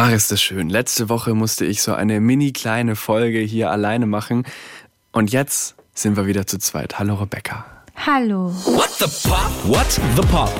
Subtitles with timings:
[0.00, 0.70] Ach, ist das schön.
[0.70, 4.44] Letzte Woche musste ich so eine mini kleine Folge hier alleine machen.
[5.10, 7.00] Und jetzt sind wir wieder zu zweit.
[7.00, 7.66] Hallo Rebecca.
[8.06, 8.52] Hallo.
[8.64, 9.50] What the Pop?
[9.64, 10.52] What the Pop?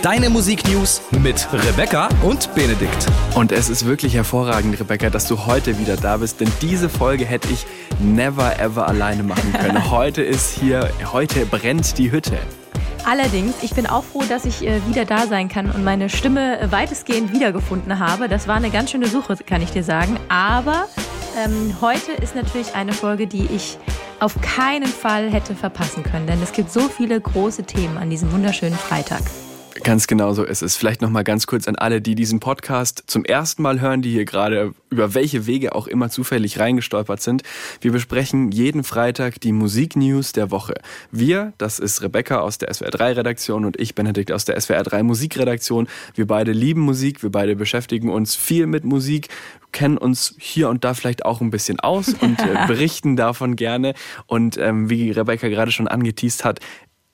[0.00, 3.06] Deine Musiknews mit Rebecca und Benedikt.
[3.34, 7.26] Und es ist wirklich hervorragend, Rebecca, dass du heute wieder da bist, denn diese Folge
[7.26, 7.66] hätte ich
[8.00, 9.90] never ever alleine machen können.
[9.90, 12.38] heute ist hier, heute brennt die Hütte.
[13.06, 16.58] Allerdings, ich bin auch froh, dass ich äh, wieder da sein kann und meine Stimme
[16.58, 18.28] äh, weitestgehend wiedergefunden habe.
[18.28, 20.18] Das war eine ganz schöne Suche, kann ich dir sagen.
[20.28, 20.88] Aber
[21.38, 23.78] ähm, heute ist natürlich eine Folge, die ich
[24.18, 28.32] auf keinen Fall hätte verpassen können, denn es gibt so viele große Themen an diesem
[28.32, 29.22] wunderschönen Freitag.
[29.86, 30.74] Ganz genau so ist es.
[30.74, 34.10] Vielleicht noch mal ganz kurz an alle, die diesen Podcast zum ersten Mal hören, die
[34.10, 37.44] hier gerade über welche Wege auch immer zufällig reingestolpert sind.
[37.80, 40.74] Wir besprechen jeden Freitag die Musiknews der Woche.
[41.12, 44.82] Wir, das ist Rebecca aus der SWR 3 Redaktion und ich Benedikt aus der SWR
[44.82, 45.86] 3 Musikredaktion.
[46.16, 49.28] Wir beide lieben Musik, wir beide beschäftigen uns viel mit Musik,
[49.70, 53.94] kennen uns hier und da vielleicht auch ein bisschen aus und äh, berichten davon gerne.
[54.26, 56.60] Und ähm, wie Rebecca gerade schon angeteased hat,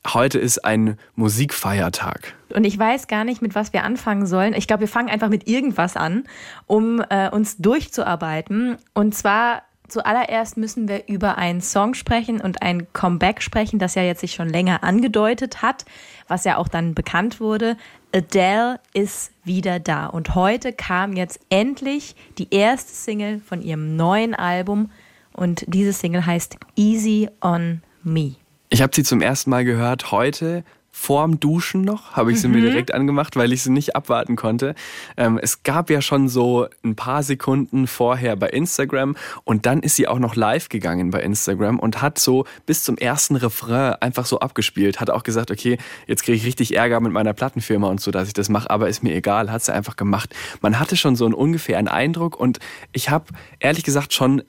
[0.06, 2.34] Heute ist ein Musikfeiertag.
[2.52, 4.52] Und ich weiß gar nicht, mit was wir anfangen sollen.
[4.52, 6.24] Ich glaube, wir fangen einfach mit irgendwas an,
[6.66, 8.78] um äh, uns durchzuarbeiten.
[8.94, 14.02] Und zwar zuallererst müssen wir über einen Song sprechen und ein Comeback sprechen, das ja
[14.02, 15.84] jetzt sich schon länger angedeutet hat,
[16.26, 17.76] was ja auch dann bekannt wurde.
[18.12, 20.06] Adele ist wieder da.
[20.06, 24.90] Und heute kam jetzt endlich die erste Single von ihrem neuen Album.
[25.32, 28.34] Und diese Single heißt Easy on Me.
[28.72, 32.54] Ich habe sie zum ersten Mal gehört heute vorm Duschen noch, habe ich sie mhm.
[32.54, 34.74] mir direkt angemacht, weil ich sie nicht abwarten konnte.
[35.18, 39.96] Ähm, es gab ja schon so ein paar Sekunden vorher bei Instagram und dann ist
[39.96, 44.24] sie auch noch live gegangen bei Instagram und hat so bis zum ersten Refrain einfach
[44.24, 48.00] so abgespielt, hat auch gesagt, okay, jetzt kriege ich richtig Ärger mit meiner Plattenfirma und
[48.00, 50.34] so, dass ich das mache, aber ist mir egal, hat sie einfach gemacht.
[50.62, 52.58] Man hatte schon so einen ungefähren Eindruck und
[52.92, 53.26] ich habe
[53.60, 54.42] ehrlich gesagt schon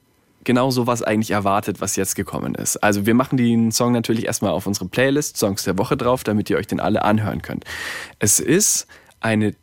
[0.44, 2.78] genau so was eigentlich erwartet, was jetzt gekommen ist.
[2.78, 6.50] Also wir machen den Song natürlich erstmal auf unsere Playlist Songs der Woche drauf, damit
[6.50, 7.66] ihr euch den alle anhören könnt.
[8.20, 8.88] Es ist
[9.20, 9.56] eine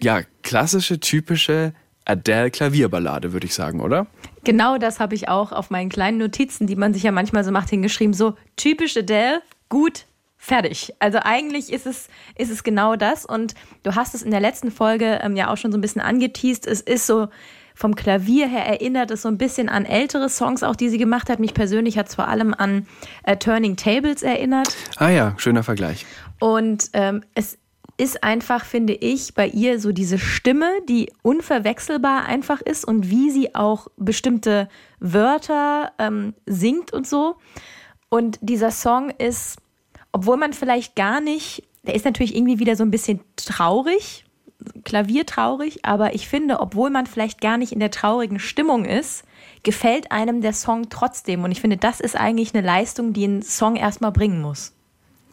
[0.00, 1.72] ja, klassische, typische
[2.04, 4.06] Adele Klavierballade, würde ich sagen, oder?
[4.44, 7.50] Genau das habe ich auch auf meinen kleinen Notizen, die man sich ja manchmal so
[7.50, 8.14] macht, hingeschrieben.
[8.14, 10.06] So typisch Adele, gut,
[10.38, 10.94] fertig.
[11.00, 13.26] Also eigentlich ist es, ist es genau das.
[13.26, 16.00] Und du hast es in der letzten Folge ähm, ja auch schon so ein bisschen
[16.00, 16.66] angeteased.
[16.66, 17.28] Es ist so
[17.78, 21.30] vom Klavier her erinnert es so ein bisschen an ältere Songs, auch die sie gemacht
[21.30, 21.38] hat.
[21.38, 22.88] Mich persönlich hat es vor allem an
[23.22, 24.74] äh, Turning Tables erinnert.
[24.96, 26.04] Ah ja, schöner Vergleich.
[26.40, 27.56] Und ähm, es
[27.96, 33.30] ist einfach, finde ich, bei ihr so diese Stimme, die unverwechselbar einfach ist und wie
[33.30, 34.68] sie auch bestimmte
[34.98, 37.36] Wörter ähm, singt und so.
[38.08, 39.58] Und dieser Song ist,
[40.10, 44.24] obwohl man vielleicht gar nicht, der ist natürlich irgendwie wieder so ein bisschen traurig,
[44.84, 49.24] klaviertraurig, aber ich finde, obwohl man vielleicht gar nicht in der traurigen Stimmung ist,
[49.62, 51.44] gefällt einem der Song trotzdem.
[51.44, 54.72] Und ich finde, das ist eigentlich eine Leistung, die ein Song erstmal bringen muss.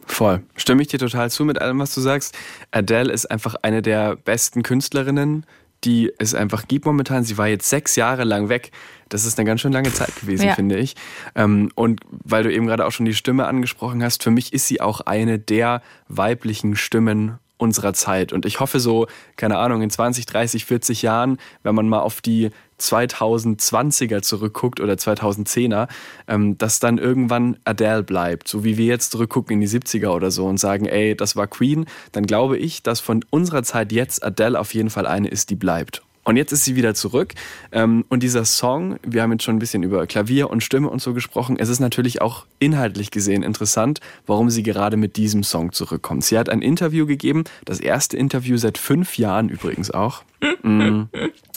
[0.06, 0.42] Voll.
[0.54, 2.36] Stimme ich dir total zu mit allem, was du sagst.
[2.70, 5.44] Adele ist einfach eine der besten Künstlerinnen,
[5.84, 7.24] die es einfach gibt momentan.
[7.24, 8.70] Sie war jetzt sechs Jahre lang weg.
[9.08, 10.54] Das ist eine ganz schön lange Zeit gewesen, ja.
[10.54, 10.94] finde ich.
[11.34, 14.68] Ähm, und weil du eben gerade auch schon die Stimme angesprochen hast, für mich ist
[14.68, 18.32] sie auch eine der weiblichen Stimmen unserer Zeit.
[18.32, 19.06] Und ich hoffe so,
[19.36, 22.50] keine Ahnung, in 20, 30, 40 Jahren, wenn man mal auf die
[22.80, 25.88] 2020er zurückguckt oder 2010er,
[26.28, 28.48] ähm, dass dann irgendwann Adele bleibt.
[28.48, 31.46] So wie wir jetzt zurückgucken in die 70er oder so und sagen, ey, das war
[31.46, 35.50] Queen, dann glaube ich, dass von unserer Zeit jetzt Adele auf jeden Fall eine ist,
[35.50, 36.02] die bleibt.
[36.26, 37.34] Und jetzt ist sie wieder zurück.
[37.70, 41.00] Ähm, und dieser Song, wir haben jetzt schon ein bisschen über Klavier und Stimme und
[41.00, 41.56] so gesprochen.
[41.56, 46.24] Es ist natürlich auch inhaltlich gesehen interessant, warum sie gerade mit diesem Song zurückkommt.
[46.24, 50.24] Sie hat ein Interview gegeben, das erste Interview seit fünf Jahren übrigens auch,
[50.64, 51.02] mm,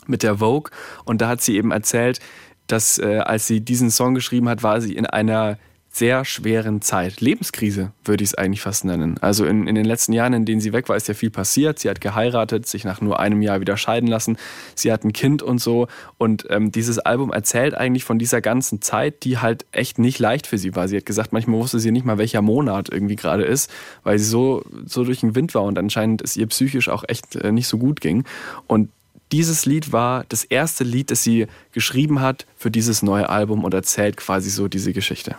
[0.06, 0.70] mit der Vogue.
[1.04, 2.20] Und da hat sie eben erzählt,
[2.68, 5.58] dass äh, als sie diesen Song geschrieben hat, war sie in einer
[5.92, 7.20] sehr schweren Zeit.
[7.20, 9.18] Lebenskrise würde ich es eigentlich fast nennen.
[9.22, 11.80] Also in, in den letzten Jahren, in denen sie weg war, ist ja viel passiert.
[11.80, 14.38] Sie hat geheiratet, sich nach nur einem Jahr wieder scheiden lassen.
[14.76, 15.88] Sie hat ein Kind und so.
[16.18, 20.48] Und ähm, dieses Album erzählt eigentlich von dieser ganzen Zeit, die halt echt nicht leicht
[20.48, 20.88] für sie war.
[20.88, 23.72] Sie hat gesagt, manchmal wusste sie nicht mal, welcher Monat irgendwie gerade ist,
[24.04, 27.36] weil sie so, so durch den Wind war und anscheinend es ihr psychisch auch echt
[27.36, 28.26] äh, nicht so gut ging.
[28.68, 28.90] Und
[29.32, 33.74] dieses Lied war das erste Lied, das sie geschrieben hat für dieses neue Album und
[33.74, 35.36] erzählt quasi so diese Geschichte.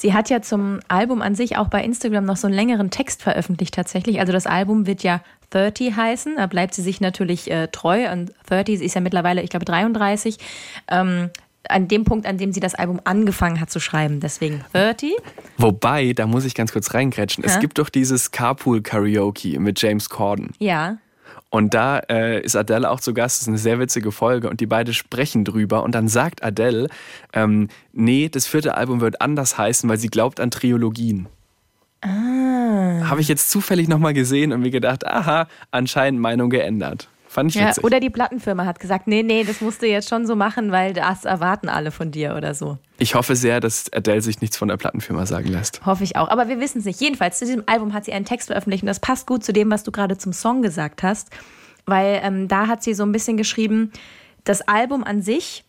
[0.00, 3.22] Sie hat ja zum Album an sich auch bei Instagram noch so einen längeren Text
[3.22, 4.18] veröffentlicht tatsächlich.
[4.18, 5.20] Also das Album wird ja
[5.50, 6.36] 30 heißen.
[6.36, 8.10] Da bleibt sie sich natürlich äh, treu.
[8.10, 10.38] Und 30 ist ja mittlerweile, ich glaube, 33.
[10.88, 11.28] Ähm,
[11.68, 14.20] an dem Punkt, an dem sie das Album angefangen hat zu schreiben.
[14.20, 15.12] Deswegen 30.
[15.58, 17.44] Wobei, da muss ich ganz kurz reingrätschen.
[17.44, 17.50] Ja?
[17.50, 20.54] Es gibt doch dieses Carpool Karaoke mit James Corden.
[20.58, 20.96] Ja.
[21.50, 23.38] Und da äh, ist Adele auch zu Gast.
[23.38, 25.82] Das ist eine sehr witzige Folge und die beiden sprechen drüber.
[25.82, 26.88] Und dann sagt Adele,
[27.32, 31.28] ähm, nee, das vierte Album wird anders heißen, weil sie glaubt an Triologien.
[32.02, 33.08] Ah.
[33.08, 37.09] Habe ich jetzt zufällig nochmal gesehen und mir gedacht, aha, anscheinend Meinung geändert.
[37.30, 37.84] Fand ich ja, witzig.
[37.84, 40.94] Oder die Plattenfirma hat gesagt, nee, nee, das musst du jetzt schon so machen, weil
[40.94, 42.76] das erwarten alle von dir oder so.
[42.98, 45.86] Ich hoffe sehr, dass Adele sich nichts von der Plattenfirma sagen lässt.
[45.86, 46.26] Hoffe ich auch.
[46.28, 47.00] Aber wir wissen es nicht.
[47.00, 49.70] Jedenfalls, zu diesem Album hat sie einen Text veröffentlicht und das passt gut zu dem,
[49.70, 51.30] was du gerade zum Song gesagt hast.
[51.86, 53.92] Weil ähm, da hat sie so ein bisschen geschrieben,
[54.42, 55.62] das Album an sich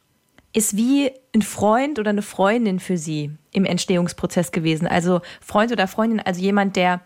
[0.54, 4.88] ist wie ein Freund oder eine Freundin für sie im Entstehungsprozess gewesen.
[4.88, 7.02] Also Freund oder Freundin, also jemand, der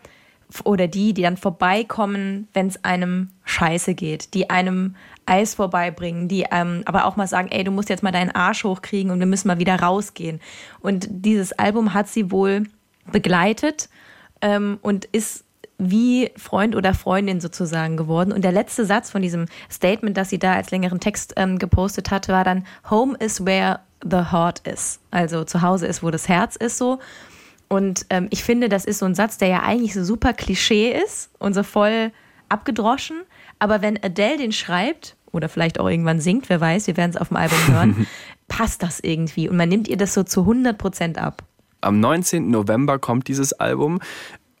[0.64, 4.94] oder die, die dann vorbeikommen, wenn es einem scheiße geht, die einem
[5.26, 8.64] Eis vorbeibringen, die ähm, aber auch mal sagen, ey, du musst jetzt mal deinen Arsch
[8.64, 10.40] hochkriegen und wir müssen mal wieder rausgehen.
[10.80, 12.64] Und dieses Album hat sie wohl
[13.10, 13.88] begleitet
[14.40, 15.44] ähm, und ist
[15.78, 18.32] wie Freund oder Freundin sozusagen geworden.
[18.32, 22.10] Und der letzte Satz von diesem Statement, das sie da als längeren Text ähm, gepostet
[22.10, 25.00] hat, war dann, Home is where the heart is.
[25.10, 26.98] Also zu Hause ist, wo das Herz ist so.
[27.68, 30.92] Und ähm, ich finde, das ist so ein Satz, der ja eigentlich so super Klischee
[30.92, 32.12] ist und so voll
[32.48, 33.22] abgedroschen.
[33.58, 37.16] Aber wenn Adele den schreibt oder vielleicht auch irgendwann singt, wer weiß, wir werden es
[37.16, 38.06] auf dem Album hören,
[38.48, 39.48] passt das irgendwie.
[39.48, 41.42] Und man nimmt ihr das so zu 100 Prozent ab.
[41.80, 42.50] Am 19.
[42.50, 44.00] November kommt dieses Album.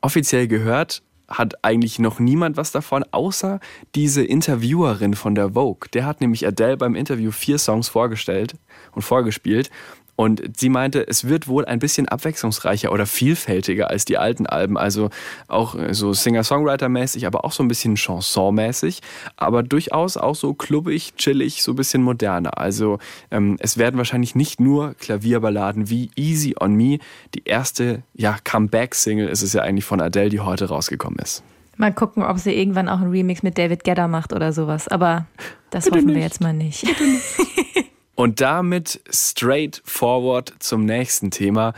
[0.00, 3.60] Offiziell gehört hat eigentlich noch niemand was davon, außer
[3.94, 5.88] diese Interviewerin von der Vogue.
[5.92, 8.54] Der hat nämlich Adele beim Interview vier Songs vorgestellt
[8.92, 9.70] und vorgespielt.
[10.16, 14.78] Und sie meinte, es wird wohl ein bisschen abwechslungsreicher oder vielfältiger als die alten Alben.
[14.78, 15.10] Also
[15.46, 19.00] auch äh, so Singer-Songwriter-mäßig, aber auch so ein bisschen Chanson-mäßig.
[19.36, 22.58] Aber durchaus auch so klubbig, chillig, so ein bisschen moderner.
[22.58, 22.98] Also
[23.30, 26.98] ähm, es werden wahrscheinlich nicht nur Klavierballaden wie Easy on Me.
[27.34, 31.42] Die erste ja, Comeback-Single ist es ja eigentlich von Adele, die heute rausgekommen ist.
[31.76, 34.88] Mal gucken, ob sie irgendwann auch einen Remix mit David Gedder macht oder sowas.
[34.88, 35.26] Aber
[35.68, 36.16] das Bitte hoffen nicht.
[36.16, 36.86] wir jetzt mal nicht.
[38.16, 41.74] Und damit straight forward zum nächsten Thema.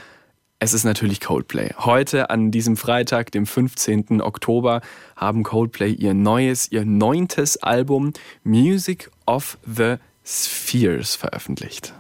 [0.61, 1.75] Es ist natürlich Coldplay.
[1.79, 4.23] Heute an diesem Freitag, dem 15.
[4.23, 4.81] Oktober,
[5.17, 8.13] haben Coldplay ihr neues, ihr neuntes Album
[8.45, 11.93] Music of the Spheres veröffentlicht.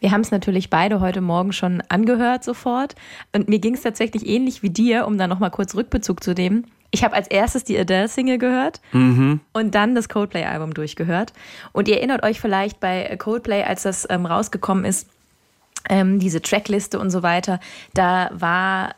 [0.00, 2.96] Wir haben es natürlich beide heute Morgen schon angehört sofort.
[3.32, 6.66] Und mir ging es tatsächlich ähnlich wie dir, um da nochmal kurz Rückbezug zu nehmen
[6.90, 9.40] ich habe als erstes die Adele-Single gehört mhm.
[9.52, 11.32] und dann das Coldplay-Album durchgehört.
[11.72, 15.08] Und ihr erinnert euch vielleicht bei Coldplay, als das ähm, rausgekommen ist,
[15.88, 17.60] ähm, diese Trackliste und so weiter,
[17.92, 18.94] da war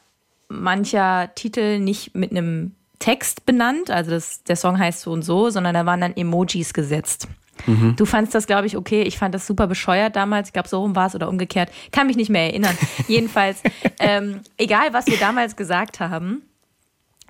[0.48, 5.50] mancher Titel nicht mit einem Text benannt, also das, der Song heißt so und so,
[5.50, 7.28] sondern da waren dann Emojis gesetzt.
[7.66, 7.94] Mhm.
[7.96, 9.02] Du fandst das, glaube ich, okay.
[9.02, 10.48] Ich fand das super bescheuert damals.
[10.48, 11.70] Ich glaube, so rum war es oder umgekehrt.
[11.90, 12.76] Kann mich nicht mehr erinnern.
[13.08, 13.62] Jedenfalls,
[13.98, 16.42] ähm, egal was wir damals gesagt haben,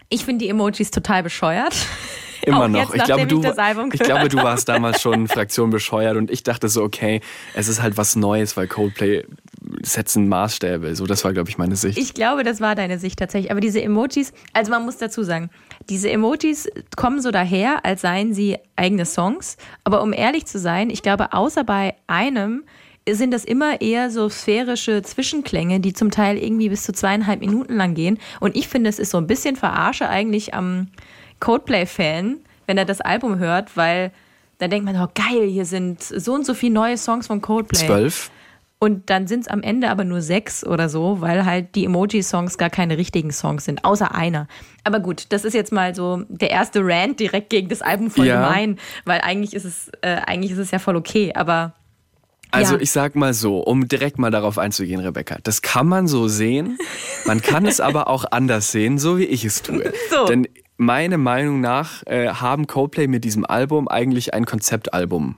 [0.09, 1.75] ich finde die Emojis total bescheuert.
[2.43, 2.95] Immer noch.
[2.95, 6.45] Jetzt, ich, glaube, du, ich, ich glaube, du warst damals schon Fraktion bescheuert und ich
[6.45, 7.21] dachte so, okay,
[7.55, 9.25] es ist halt was Neues, weil Coldplay
[9.83, 10.95] setzen Maßstäbe.
[10.95, 11.99] So, das war, glaube ich, meine Sicht.
[11.99, 13.51] Ich glaube, das war deine Sicht tatsächlich.
[13.51, 15.51] Aber diese Emojis, also man muss dazu sagen,
[15.89, 19.57] diese Emojis kommen so daher, als seien sie eigene Songs.
[19.83, 22.65] Aber um ehrlich zu sein, ich glaube, außer bei einem
[23.09, 27.77] sind das immer eher so sphärische Zwischenklänge, die zum Teil irgendwie bis zu zweieinhalb Minuten
[27.77, 28.19] lang gehen.
[28.41, 30.89] Und ich finde, es ist so ein bisschen Verarsche eigentlich am
[31.41, 34.13] Coldplay-Fan, wenn er das Album hört, weil
[34.59, 37.87] dann denkt man, oh geil, hier sind so und so viele neue Songs von Coldplay.
[37.87, 38.31] Zwölf.
[38.79, 42.59] Und dann sind es am Ende aber nur sechs oder so, weil halt die Emoji-Songs
[42.59, 44.49] gar keine richtigen Songs sind, außer einer.
[44.85, 48.27] Aber gut, das ist jetzt mal so der erste Rant direkt gegen das Album voll
[48.27, 48.43] ja.
[48.43, 51.73] gemein, weil eigentlich ist es, äh, eigentlich ist es ja voll okay, aber
[52.51, 52.81] also ja.
[52.81, 56.79] ich sag mal so, um direkt mal darauf einzugehen, Rebecca, das kann man so sehen,
[57.27, 59.93] man kann es aber auch anders sehen, so wie ich es tue.
[60.11, 60.27] So.
[60.27, 65.37] Denn meiner Meinung nach äh, haben Coldplay mit diesem Album eigentlich ein Konzeptalbum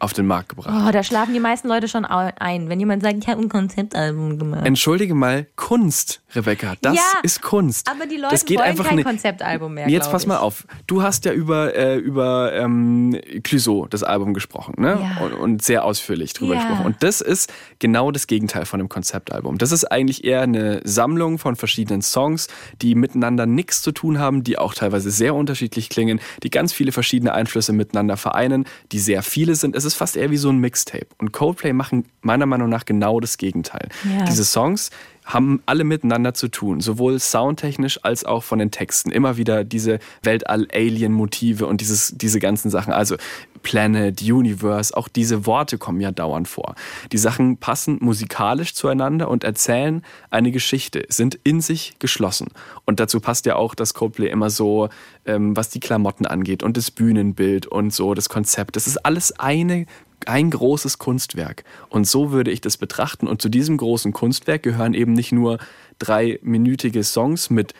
[0.00, 0.68] auf den Markt gebracht.
[0.72, 4.38] Oh, da schlafen die meisten Leute schon ein, wenn jemand sagt, ich habe ein Konzeptalbum
[4.38, 4.64] gemacht.
[4.64, 7.90] Entschuldige mal, Kunst, Rebecca, das ja, ist Kunst.
[7.90, 9.88] Aber die Leute das geht wollen einfach kein ne Konzeptalbum mehr.
[9.88, 14.74] Jetzt pass mal auf, du hast ja über äh, über ähm, Clouseau das Album gesprochen,
[14.78, 14.98] ne?
[15.02, 15.24] Ja.
[15.24, 16.60] Und, und, sehr ausführlich drüber ja.
[16.60, 16.86] gesprochen.
[16.86, 19.58] Und das ist genau das Gegenteil von einem Konzeptalbum.
[19.58, 22.46] Das ist eigentlich eher eine Sammlung von verschiedenen Songs,
[22.82, 26.92] die miteinander nichts zu tun haben, die auch teilweise sehr unterschiedlich klingen, die ganz viele
[26.92, 29.74] verschiedene Einflüsse miteinander vereinen, die sehr viele sind.
[29.74, 31.08] Es ist fast eher wie so ein Mixtape.
[31.18, 33.88] Und Coldplay machen meiner Meinung nach genau das Gegenteil.
[34.04, 34.24] Ja.
[34.24, 34.90] Diese Songs
[35.28, 39.10] haben alle miteinander zu tun, sowohl soundtechnisch als auch von den Texten.
[39.10, 42.94] Immer wieder diese Weltall-Alien-Motive und dieses, diese ganzen Sachen.
[42.94, 43.16] Also
[43.62, 46.74] Planet, Universe, auch diese Worte kommen ja dauernd vor.
[47.12, 52.48] Die Sachen passen musikalisch zueinander und erzählen eine Geschichte, sind in sich geschlossen.
[52.86, 54.88] Und dazu passt ja auch das Coldplay immer so,
[55.26, 58.76] ähm, was die Klamotten angeht und das Bühnenbild und so, das Konzept.
[58.76, 59.84] Das ist alles eine
[60.26, 61.64] ein großes Kunstwerk.
[61.88, 63.26] Und so würde ich das betrachten.
[63.26, 65.58] Und zu diesem großen Kunstwerk gehören eben nicht nur
[65.98, 67.74] dreiminütige Songs mit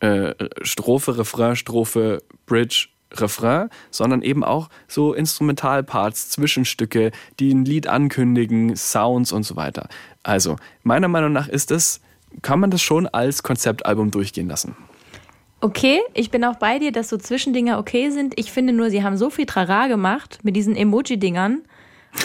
[0.00, 7.86] äh, Strophe, Refrain, Strophe, Bridge, Refrain, sondern eben auch so Instrumentalparts, Zwischenstücke, die ein Lied
[7.86, 9.88] ankündigen, Sounds und so weiter.
[10.22, 12.00] Also, meiner Meinung nach ist es,
[12.40, 14.76] kann man das schon als Konzeptalbum durchgehen lassen.
[15.60, 18.36] Okay, ich bin auch bei dir, dass so Zwischendinger okay sind.
[18.36, 21.62] Ich finde nur, sie haben so viel Trara gemacht mit diesen Emoji-Dingern,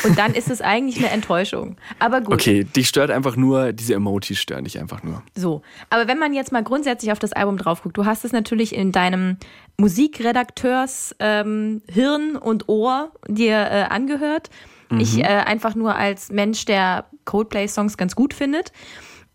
[0.04, 1.78] und dann ist es eigentlich eine Enttäuschung.
[2.00, 2.34] Aber gut.
[2.34, 5.24] Okay, dich stört einfach nur, diese Emojis stören dich einfach nur.
[5.36, 5.62] So.
[5.90, 8.76] Aber wenn man jetzt mal grundsätzlich auf das Album drauf guckt, du hast es natürlich
[8.76, 9.38] in deinem
[9.78, 14.50] Musikredakteurs ähm, Hirn und Ohr dir äh, angehört.
[14.90, 15.00] Mhm.
[15.00, 18.72] Ich äh, einfach nur als Mensch, der Coldplay-Songs ganz gut findet.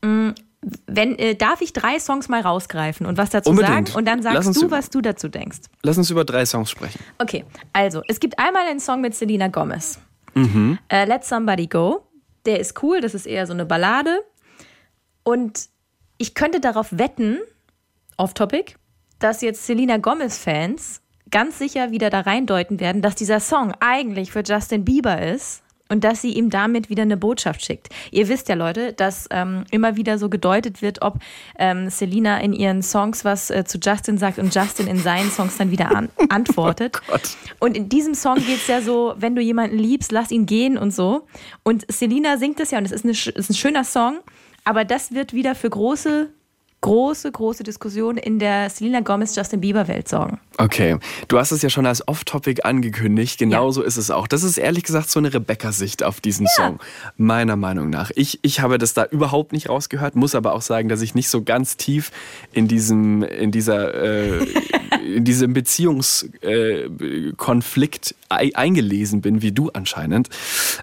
[0.05, 0.35] Mhm.
[0.87, 3.89] Wenn, äh, darf ich drei Songs mal rausgreifen und was dazu Unbedingt.
[3.89, 3.99] sagen?
[3.99, 5.59] Und dann sagst du, was du dazu denkst.
[5.83, 7.01] Lass uns über drei Songs sprechen.
[7.19, 9.99] Okay, also es gibt einmal einen Song mit Selena Gomez.
[10.35, 10.79] Mhm.
[10.89, 12.07] Äh, Let Somebody Go.
[12.47, 14.21] Der ist cool, das ist eher so eine Ballade.
[15.23, 15.69] Und
[16.19, 17.39] ich könnte darauf wetten,
[18.17, 18.75] off-topic,
[19.19, 24.43] dass jetzt Selena Gomez-Fans ganz sicher wieder da reindeuten werden, dass dieser Song eigentlich für
[24.45, 27.89] Justin Bieber ist und dass sie ihm damit wieder eine Botschaft schickt.
[28.11, 31.19] Ihr wisst ja, Leute, dass ähm, immer wieder so gedeutet wird, ob
[31.59, 35.57] ähm, Selina in ihren Songs was äh, zu Justin sagt und Justin in seinen Songs
[35.59, 37.01] dann wieder an antwortet.
[37.13, 37.17] Oh
[37.61, 40.79] und in diesem Song geht es ja so, wenn du jemanden liebst, lass ihn gehen
[40.79, 41.27] und so.
[41.63, 44.21] Und Selina singt das ja und es ist, eine, ist ein schöner Song,
[44.65, 46.31] aber das wird wieder für große
[46.83, 50.39] große, große Diskussion in der Selena Gomez-Justin Bieber-Welt sorgen.
[50.59, 50.99] Okay,
[51.29, 53.39] du hast es ja schon als Off-Topic angekündigt.
[53.39, 53.87] Genauso ja.
[53.87, 54.27] ist es auch.
[54.27, 56.53] Das ist ehrlich gesagt so eine Rebecca-Sicht auf diesen ja.
[56.53, 56.79] Song,
[57.17, 58.11] meiner Meinung nach.
[58.15, 61.29] Ich, ich habe das da überhaupt nicht rausgehört, muss aber auch sagen, dass ich nicht
[61.29, 62.11] so ganz tief
[62.53, 64.45] in diesem, in dieser, äh,
[65.17, 70.31] in diesem Beziehungskonflikt äh, eingelesen bin, wie du anscheinend.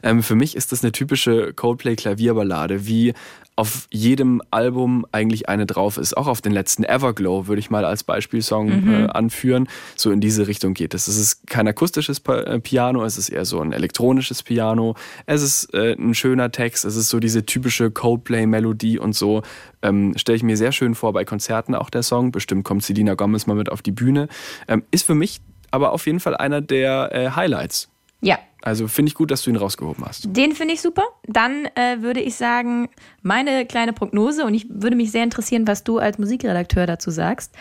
[0.01, 3.13] Ähm, für mich ist das eine typische Coldplay-Klavierballade, wie
[3.59, 6.15] auf jedem Album eigentlich eine drauf ist.
[6.15, 8.93] Auch auf den letzten Everglow würde ich mal als Beispielsong mhm.
[8.93, 9.67] äh, anführen.
[9.97, 11.09] So in diese Richtung geht es.
[11.09, 14.95] Es ist kein akustisches äh, Piano, es ist eher so ein elektronisches Piano.
[15.25, 19.41] Es ist äh, ein schöner Text, es ist so diese typische Coldplay-Melodie und so.
[19.81, 22.31] Ähm, Stelle ich mir sehr schön vor bei Konzerten auch der Song.
[22.31, 24.29] Bestimmt kommt Selina Gomez mal mit auf die Bühne.
[24.69, 27.89] Ähm, ist für mich aber auf jeden Fall einer der äh, Highlights.
[28.21, 30.35] Ja, also finde ich gut, dass du ihn rausgehoben hast.
[30.35, 31.03] Den finde ich super.
[31.25, 32.89] Dann äh, würde ich sagen,
[33.21, 37.55] meine kleine Prognose, und ich würde mich sehr interessieren, was du als Musikredakteur dazu sagst.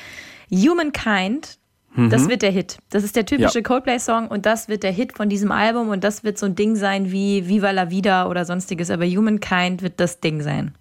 [0.50, 1.58] Humankind,
[1.94, 2.10] mhm.
[2.10, 2.78] das wird der Hit.
[2.90, 3.62] Das ist der typische ja.
[3.62, 6.74] Coldplay-Song und das wird der Hit von diesem Album und das wird so ein Ding
[6.74, 8.90] sein wie Viva la Vida oder sonstiges.
[8.90, 10.74] Aber Humankind wird das Ding sein.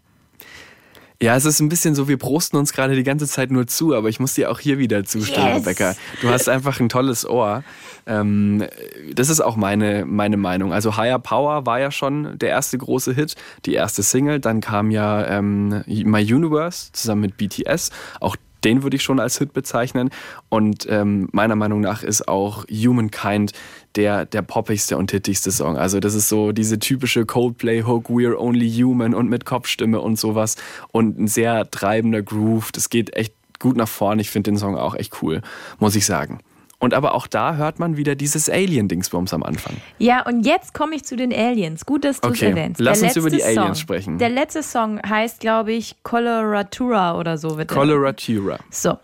[1.22, 3.96] Ja, es ist ein bisschen so, wir prosten uns gerade die ganze Zeit nur zu,
[3.96, 5.58] aber ich muss dir auch hier wieder zustimmen, yes.
[5.58, 5.96] Rebecca.
[6.22, 7.64] Du hast einfach ein tolles Ohr.
[8.06, 8.66] Ähm,
[9.14, 10.74] das ist auch meine, meine Meinung.
[10.74, 14.40] Also Higher Power war ja schon der erste große Hit, die erste Single.
[14.40, 17.90] Dann kam ja ähm, My Universe zusammen mit BTS.
[18.20, 20.10] Auch den würde ich schon als Hit bezeichnen.
[20.50, 23.54] Und ähm, meiner Meinung nach ist auch Humankind
[23.96, 25.78] der, der poppigste und hittigste Song.
[25.78, 30.56] Also das ist so diese typische Coldplay-Hook, We're Only Human und mit Kopfstimme und sowas.
[30.92, 32.72] Und ein sehr treibender Groove.
[32.72, 34.22] Das geht echt gut nach vorne.
[34.22, 35.42] Ich finde den Song auch echt cool,
[35.80, 36.40] muss ich sagen.
[36.80, 39.76] Und aber auch da hört man wieder dieses Alien-Dingsbums am Anfang.
[39.98, 41.86] Ja, und jetzt komme ich zu den Aliens.
[41.88, 42.50] Gut, dass du es okay.
[42.50, 42.80] erwähnst.
[42.80, 44.18] Lass der uns über die Aliens Song, sprechen.
[44.20, 47.58] Der letzte Song heißt, glaube ich, Coloratura oder so.
[47.58, 48.60] Wird Coloratura.
[48.70, 49.00] So.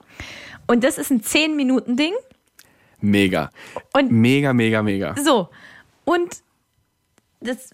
[0.68, 2.14] Und das ist ein 10-Minuten-Ding.
[3.02, 3.50] Mega.
[3.94, 5.16] Und mega, mega, mega.
[5.22, 5.50] So.
[6.06, 6.44] Und
[7.42, 7.72] das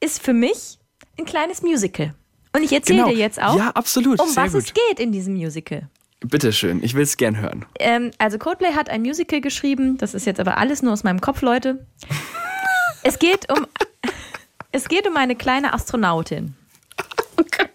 [0.00, 0.78] ist für mich
[1.18, 2.14] ein kleines Musical.
[2.54, 3.10] Und ich erzähle genau.
[3.10, 4.20] dir jetzt auch, ja, absolut.
[4.20, 4.64] um Sehr was gut.
[4.64, 5.88] es geht in diesem Musical.
[6.24, 7.64] Bitteschön, ich will es gern hören.
[7.78, 11.20] Ähm, also Coldplay hat ein Musical geschrieben, das ist jetzt aber alles nur aus meinem
[11.20, 11.86] Kopf, Leute.
[13.02, 13.66] es geht um,
[14.72, 16.54] es geht um eine kleine Astronautin.
[17.36, 17.66] Okay.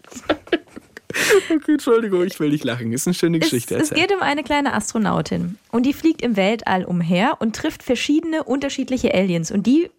[1.50, 2.92] Okay, Entschuldigung, ich will nicht lachen.
[2.94, 3.76] Ist eine schöne Geschichte.
[3.76, 7.84] Es, es, geht um eine kleine Astronautin und die fliegt im Weltall umher und trifft
[7.84, 9.90] verschiedene unterschiedliche Aliens und die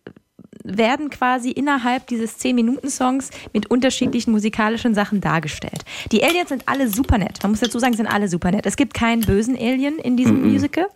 [0.76, 5.84] werden quasi innerhalb dieses 10-Minuten-Songs mit unterschiedlichen musikalischen Sachen dargestellt.
[6.12, 7.38] Die Aliens sind alle super nett.
[7.42, 8.66] Man muss dazu sagen, sind alle super nett.
[8.66, 10.52] Es gibt keinen bösen Alien in diesem -mm.
[10.52, 10.86] Musical.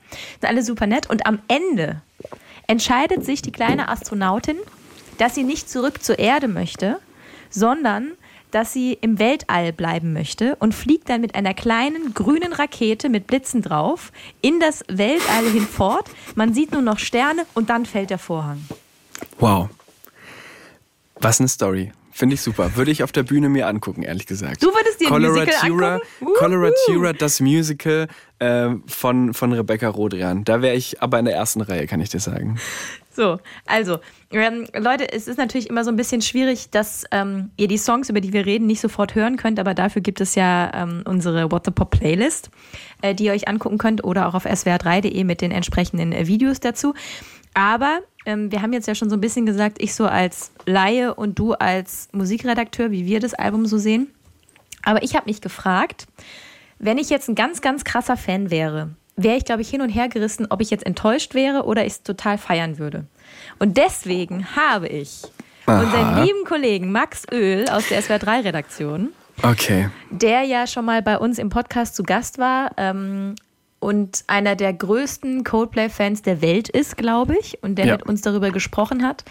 [0.40, 1.08] Sind alle super nett.
[1.08, 2.02] Und am Ende
[2.66, 4.56] entscheidet sich die kleine Astronautin,
[5.18, 6.98] dass sie nicht zurück zur Erde möchte,
[7.50, 8.12] sondern
[8.50, 13.26] dass sie im Weltall bleiben möchte und fliegt dann mit einer kleinen grünen Rakete mit
[13.26, 14.12] Blitzen drauf
[14.42, 16.08] in das Weltall hinfort.
[16.34, 18.62] Man sieht nur noch Sterne und dann fällt der Vorhang.
[19.38, 19.68] Wow.
[21.20, 21.92] Was eine Story.
[22.14, 22.76] Finde ich super.
[22.76, 24.62] Würde ich auf der Bühne mir angucken, ehrlich gesagt.
[24.62, 26.34] Du würdest dir Musical angucken?
[26.36, 28.06] Coloratura, das Musical
[28.38, 30.44] äh, von, von Rebecca Rodrian.
[30.44, 32.58] Da wäre ich aber in der ersten Reihe, kann ich dir sagen.
[33.14, 33.98] So, also,
[34.30, 38.10] ähm, Leute, es ist natürlich immer so ein bisschen schwierig, dass ähm, ihr die Songs,
[38.10, 41.50] über die wir reden, nicht sofort hören könnt, aber dafür gibt es ja ähm, unsere
[41.50, 42.50] What the Pop Playlist,
[43.00, 46.60] äh, die ihr euch angucken könnt oder auch auf swr3.de mit den entsprechenden äh, Videos
[46.60, 46.94] dazu.
[47.54, 51.14] Aber ähm, wir haben jetzt ja schon so ein bisschen gesagt, ich so als Laie
[51.14, 54.08] und du als Musikredakteur, wie wir das Album so sehen.
[54.82, 56.06] Aber ich habe mich gefragt,
[56.78, 59.90] wenn ich jetzt ein ganz, ganz krasser Fan wäre, wäre ich, glaube ich, hin und
[59.90, 63.06] her gerissen, ob ich jetzt enttäuscht wäre oder ich es total feiern würde.
[63.58, 65.22] Und deswegen habe ich
[65.66, 65.80] Aha.
[65.80, 69.12] unseren lieben Kollegen Max Öl aus der SWR3-Redaktion,
[69.42, 69.90] okay.
[70.10, 73.34] der ja schon mal bei uns im Podcast zu Gast war, ähm,
[73.82, 77.92] und einer der größten Coldplay-Fans der Welt ist, glaube ich, und der ja.
[77.94, 79.24] mit uns darüber gesprochen hat,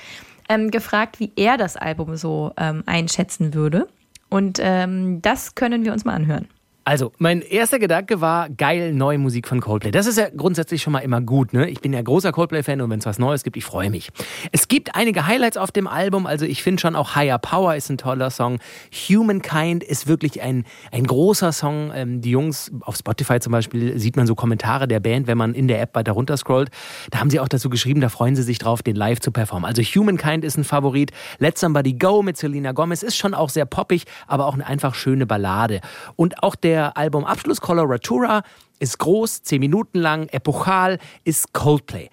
[0.50, 3.88] ähm, gefragt, wie er das Album so ähm, einschätzen würde.
[4.30, 6.50] Und ähm, das können wir uns mal anhören.
[6.84, 9.92] Also, mein erster Gedanke war, geil, neue Musik von Coldplay.
[9.92, 11.54] Das ist ja grundsätzlich schon mal immer gut.
[11.54, 11.70] Ne?
[11.70, 14.10] Ich bin ja großer Coldplay-Fan und wenn es was Neues gibt, ich freue mich.
[14.52, 16.26] Es gibt einige Highlights auf dem Album.
[16.26, 18.58] Also, ich finde schon auch Higher Power ist ein toller Song.
[18.92, 21.92] Humankind ist wirklich ein, ein großer Song.
[21.94, 25.54] Ähm, die Jungs auf Spotify zum Beispiel sieht man so Kommentare der Band, wenn man
[25.54, 26.70] in der App weiter runter scrollt.
[27.12, 29.66] Da haben sie auch dazu geschrieben, da freuen sie sich drauf, den live zu performen.
[29.70, 31.12] Also, Humankind ist ein Favorit.
[31.38, 34.96] Let Somebody Go mit Selena Gomez ist schon auch sehr poppig, aber auch eine einfach
[34.96, 35.82] schöne Ballade.
[36.16, 38.44] Und auch der der Albumabschluss Coloratura
[38.80, 42.10] ist groß, zehn Minuten lang, epochal, ist Coldplay.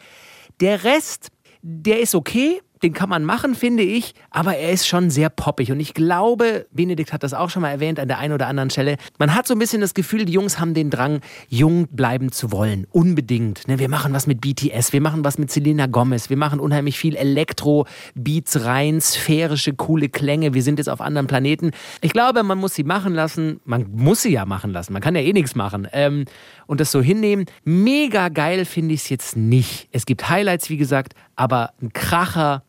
[0.58, 1.28] Der Rest,
[1.62, 5.72] der ist okay, den kann man machen, finde ich, aber er ist schon sehr poppig.
[5.72, 8.70] Und ich glaube, Benedikt hat das auch schon mal erwähnt an der einen oder anderen
[8.70, 12.32] Stelle, man hat so ein bisschen das Gefühl, die Jungs haben den Drang, jung bleiben
[12.32, 12.86] zu wollen.
[12.90, 13.66] Unbedingt.
[13.68, 16.98] Ne, wir machen was mit BTS, wir machen was mit Selena Gomez, wir machen unheimlich
[16.98, 20.54] viel Elektro-Beats rein, sphärische, coole Klänge.
[20.54, 21.72] Wir sind jetzt auf anderen Planeten.
[22.00, 23.60] Ich glaube, man muss sie machen lassen.
[23.64, 24.92] Man muss sie ja machen lassen.
[24.92, 25.88] Man kann ja eh nichts machen.
[25.92, 26.24] Ähm,
[26.66, 27.46] und das so hinnehmen.
[27.64, 29.88] Mega geil finde ich es jetzt nicht.
[29.92, 32.62] Es gibt Highlights, wie gesagt, aber ein Kracher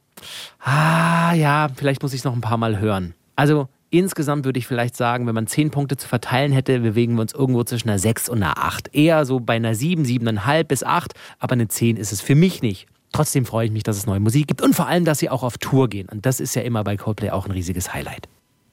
[0.59, 3.13] ah ja, vielleicht muss ich es noch ein paar Mal hören.
[3.35, 7.21] Also insgesamt würde ich vielleicht sagen, wenn man zehn Punkte zu verteilen hätte, bewegen wir
[7.21, 8.93] uns irgendwo zwischen einer 6 und einer 8.
[8.93, 12.61] Eher so bei einer 7, 7,5 bis 8, aber eine 10 ist es für mich
[12.61, 12.87] nicht.
[13.11, 15.41] Trotzdem freue ich mich, dass es neue Musik gibt und vor allem, dass sie auch
[15.43, 16.07] auf Tour gehen.
[16.09, 18.27] Und das ist ja immer bei Coldplay auch ein riesiges Highlight.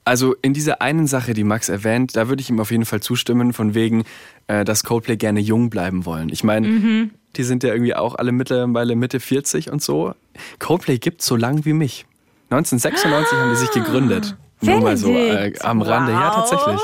[0.07, 3.01] Also in dieser einen Sache, die Max erwähnt, da würde ich ihm auf jeden Fall
[3.01, 4.05] zustimmen, von wegen,
[4.47, 6.29] äh, dass Coldplay gerne jung bleiben wollen.
[6.29, 7.11] Ich meine, mhm.
[7.35, 10.13] Die sind ja irgendwie auch alle mittlerweile Mitte 40 und so.
[10.59, 12.05] Coldplay gibt so lang wie mich.
[12.49, 14.35] 1996 ah, haben die sich gegründet.
[14.61, 16.13] Nur mal so äh, am Rande.
[16.13, 16.19] Wow.
[16.19, 16.81] Ja, tatsächlich.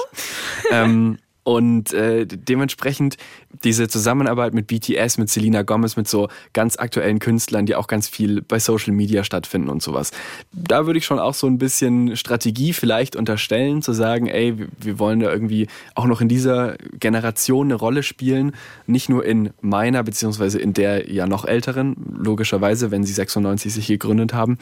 [0.72, 3.18] ähm, und äh, dementsprechend
[3.64, 8.08] diese Zusammenarbeit mit BTS, mit Selena Gomez, mit so ganz aktuellen Künstlern, die auch ganz
[8.08, 10.12] viel bei Social Media stattfinden und sowas.
[10.52, 15.00] Da würde ich schon auch so ein bisschen Strategie vielleicht unterstellen, zu sagen, ey, wir
[15.00, 18.54] wollen da irgendwie auch noch in dieser Generation eine Rolle spielen,
[18.88, 23.88] nicht nur in meiner beziehungsweise in der ja noch älteren, logischerweise, wenn sie 96 sich
[23.88, 24.58] gegründet haben.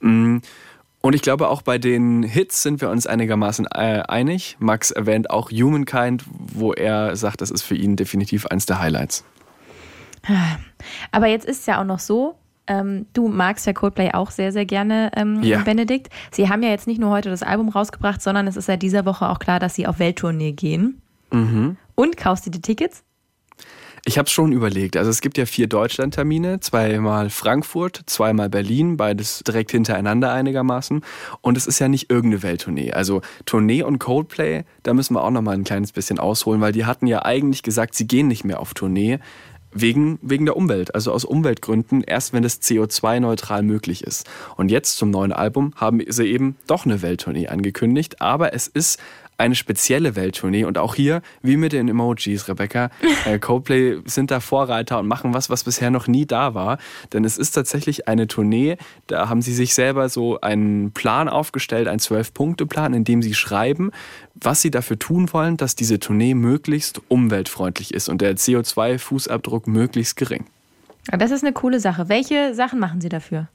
[0.00, 0.38] Mm,
[1.06, 4.56] und ich glaube, auch bei den Hits sind wir uns einigermaßen äh, einig.
[4.58, 9.24] Max erwähnt auch Humankind, wo er sagt, das ist für ihn definitiv eins der Highlights.
[11.12, 12.34] Aber jetzt ist es ja auch noch so,
[12.66, 15.60] ähm, du magst ja Coldplay auch sehr, sehr gerne, ähm, ja.
[15.60, 16.08] Benedikt.
[16.32, 19.04] Sie haben ja jetzt nicht nur heute das Album rausgebracht, sondern es ist ja dieser
[19.04, 21.00] Woche auch klar, dass sie auf Welttournee gehen.
[21.30, 21.76] Mhm.
[21.94, 23.04] Und kaufst du die Tickets?
[24.08, 24.96] Ich habe es schon überlegt.
[24.96, 31.02] Also es gibt ja vier Deutschlandtermine, zweimal Frankfurt, zweimal Berlin, beides direkt hintereinander einigermaßen.
[31.40, 32.92] Und es ist ja nicht irgendeine Welttournee.
[32.92, 36.70] Also Tournee und Coldplay, da müssen wir auch noch mal ein kleines bisschen ausholen, weil
[36.70, 39.18] die hatten ja eigentlich gesagt, sie gehen nicht mehr auf Tournee
[39.72, 44.28] wegen, wegen der Umwelt, also aus Umweltgründen, erst wenn es CO2-neutral möglich ist.
[44.56, 49.00] Und jetzt zum neuen Album haben sie eben doch eine Welttournee angekündigt, aber es ist
[49.38, 52.90] eine spezielle Welttournee und auch hier, wie mit den Emojis, Rebecca,
[53.24, 56.78] äh, Coldplay sind da Vorreiter und machen was, was bisher noch nie da war.
[57.12, 61.88] Denn es ist tatsächlich eine Tournee, da haben sie sich selber so einen Plan aufgestellt,
[61.88, 63.90] einen Zwölf-Punkte-Plan, in dem sie schreiben,
[64.34, 70.16] was sie dafür tun wollen, dass diese Tournee möglichst umweltfreundlich ist und der CO2-Fußabdruck möglichst
[70.16, 70.46] gering.
[71.06, 72.08] Das ist eine coole Sache.
[72.08, 73.48] Welche Sachen machen Sie dafür?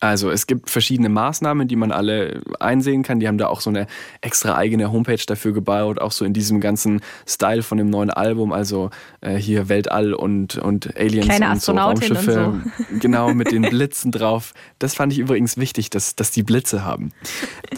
[0.00, 3.20] Also es gibt verschiedene Maßnahmen, die man alle einsehen kann.
[3.20, 3.86] Die haben da auch so eine
[4.20, 8.52] extra eigene Homepage dafür gebaut, auch so in diesem ganzen Style von dem neuen Album.
[8.52, 8.90] Also
[9.22, 12.48] äh, hier Weltall und, und Aliens Kleine und so Raumschiffe.
[12.48, 14.52] und Genau, mit den Blitzen drauf.
[14.78, 17.12] Das fand ich übrigens wichtig, dass, dass die Blitze haben.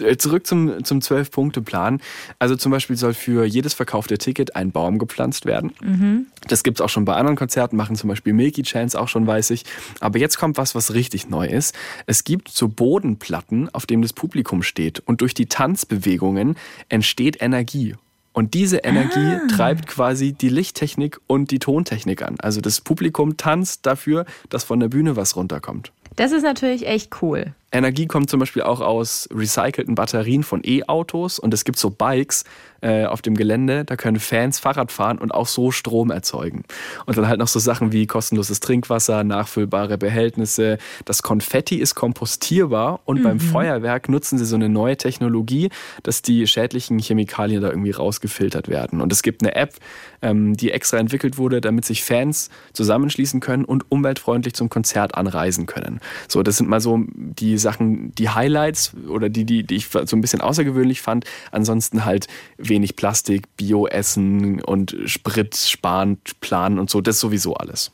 [0.01, 2.01] Äh, Zurück zum, zum 12-Punkte-Plan.
[2.41, 6.27] Also zum Beispiel soll für jedes verkaufte Ticket ein Baum gepflanzt werden.
[6.49, 9.27] Das gibt es auch schon bei anderen Konzerten, machen zum Beispiel Milky Chance auch schon,
[9.27, 9.65] weiß ich.
[10.01, 11.75] Aber jetzt kommt was, was richtig neu ist.
[12.07, 15.01] Es gibt so Bodenplatten, auf denen das Publikum steht.
[15.01, 16.57] Und durch die Tanzbewegungen
[16.89, 17.97] entsteht Energie.
[18.33, 22.37] Und diese Energie treibt quasi die Lichttechnik und die Tontechnik an.
[22.39, 25.91] Also das Publikum tanzt dafür, dass von der Bühne was runterkommt.
[26.17, 27.55] Das ist natürlich echt cool.
[27.73, 32.45] Energie kommt zum Beispiel auch aus recycelten Batterien von E-Autos und es gibt so Bikes
[32.81, 36.65] äh, auf dem Gelände, da können Fans Fahrrad fahren und auch so Strom erzeugen.
[37.07, 40.79] Und dann halt noch so Sachen wie kostenloses Trinkwasser, nachfüllbare Behältnisse.
[41.05, 45.71] Das Konfetti ist kompostierbar und beim Feuerwerk nutzen sie so eine neue Technologie,
[46.03, 49.01] dass die schädlichen Chemikalien da irgendwie rausgefiltert werden.
[49.01, 49.75] Und es gibt eine App,
[50.23, 55.67] ähm, die extra entwickelt wurde, damit sich Fans zusammenschließen können und umweltfreundlich zum Konzert anreisen
[55.67, 56.01] können.
[56.29, 60.17] So, das sind mal so die Sachen, die Highlights oder die, die, die ich so
[60.17, 61.25] ein bisschen außergewöhnlich fand.
[61.53, 62.27] Ansonsten halt
[62.59, 67.01] wenig Plastik, Bio-Essen und Sprit sparen, planen und so.
[67.01, 67.93] Das sowieso alles.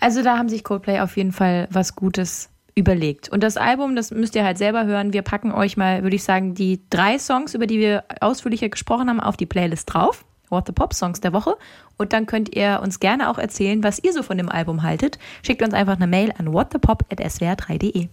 [0.00, 3.28] Also da haben sich Coldplay auf jeden Fall was Gutes überlegt.
[3.28, 5.12] Und das Album, das müsst ihr halt selber hören.
[5.12, 9.08] Wir packen euch mal, würde ich sagen, die drei Songs, über die wir ausführlicher gesprochen
[9.08, 10.24] haben, auf die Playlist drauf.
[10.48, 11.56] What the Pop Songs der Woche.
[12.00, 15.18] Und dann könnt ihr uns gerne auch erzählen, was ihr so von dem Album haltet.
[15.42, 18.08] Schickt uns einfach eine Mail an whatthepop.swr3.de.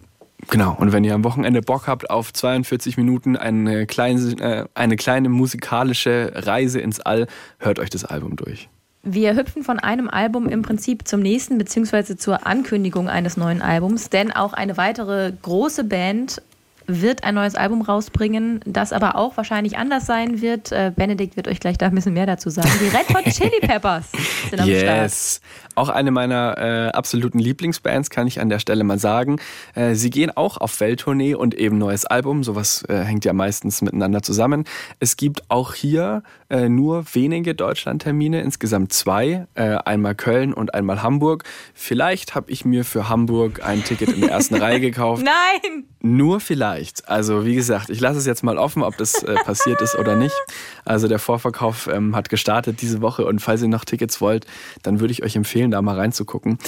[0.49, 4.97] Genau, und wenn ihr am Wochenende Bock habt auf 42 Minuten eine kleine, äh, eine
[4.97, 7.27] kleine musikalische Reise ins All,
[7.59, 8.67] hört euch das Album durch.
[9.03, 14.09] Wir hüpfen von einem Album im Prinzip zum nächsten, beziehungsweise zur Ankündigung eines neuen Albums,
[14.09, 16.41] denn auch eine weitere große Band
[16.87, 20.71] wird ein neues Album rausbringen, das aber auch wahrscheinlich anders sein wird.
[20.71, 22.69] Äh, Benedikt wird euch gleich da ein bisschen mehr dazu sagen.
[22.79, 24.11] Die Red Hot Chili Peppers
[24.49, 25.03] sind am Start.
[25.03, 25.41] Yes.
[25.75, 29.37] Auch eine meiner äh, absoluten Lieblingsbands, kann ich an der Stelle mal sagen.
[29.75, 32.43] Äh, sie gehen auch auf Welttournee und eben neues Album.
[32.43, 34.63] Sowas äh, hängt ja meistens miteinander zusammen.
[34.99, 39.47] Es gibt auch hier äh, nur wenige Deutschlandtermine, insgesamt zwei.
[39.53, 41.43] Äh, einmal Köln und einmal Hamburg.
[41.73, 45.23] Vielleicht habe ich mir für Hamburg ein Ticket in der ersten Reihe gekauft.
[45.23, 45.85] Nein!
[45.99, 47.09] Nur vielleicht.
[47.09, 50.15] Also wie gesagt, ich lasse es jetzt mal offen, ob das äh, passiert ist oder
[50.15, 50.35] nicht.
[50.85, 54.45] Also der Vorverkauf ähm, hat gestartet diese Woche und falls ihr noch Tickets wollt,
[54.83, 56.59] dann würde ich euch empfehlen, da mal reinzugucken.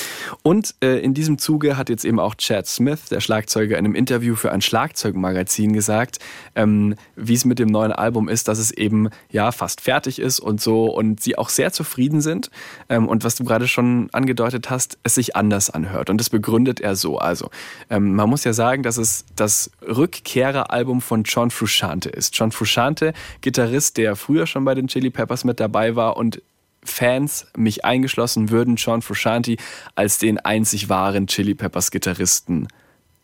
[0.42, 3.96] Und äh, in diesem Zuge hat jetzt eben auch Chad Smith, der Schlagzeuger, in einem
[3.96, 6.18] Interview für ein Schlagzeugmagazin gesagt,
[6.56, 10.40] ähm, wie es mit dem neuen Album ist, dass es eben ja fast fertig ist
[10.40, 12.50] und so und sie auch sehr zufrieden sind.
[12.90, 16.10] Ähm, und was du gerade schon angedeutet hast, es sich anders anhört.
[16.10, 17.18] Und das begründet er so.
[17.18, 17.50] Also
[17.90, 22.38] ähm, man muss ja sagen, dass es das Rückkehreralbum von John Frusciante ist.
[22.38, 26.42] John Frusciante, Gitarrist, der früher schon bei den Chili Peppers mit dabei war und
[26.84, 29.58] Fans, mich eingeschlossen, würden John Frusciante
[29.96, 32.68] als den einzig wahren Chili Peppers Gitarristen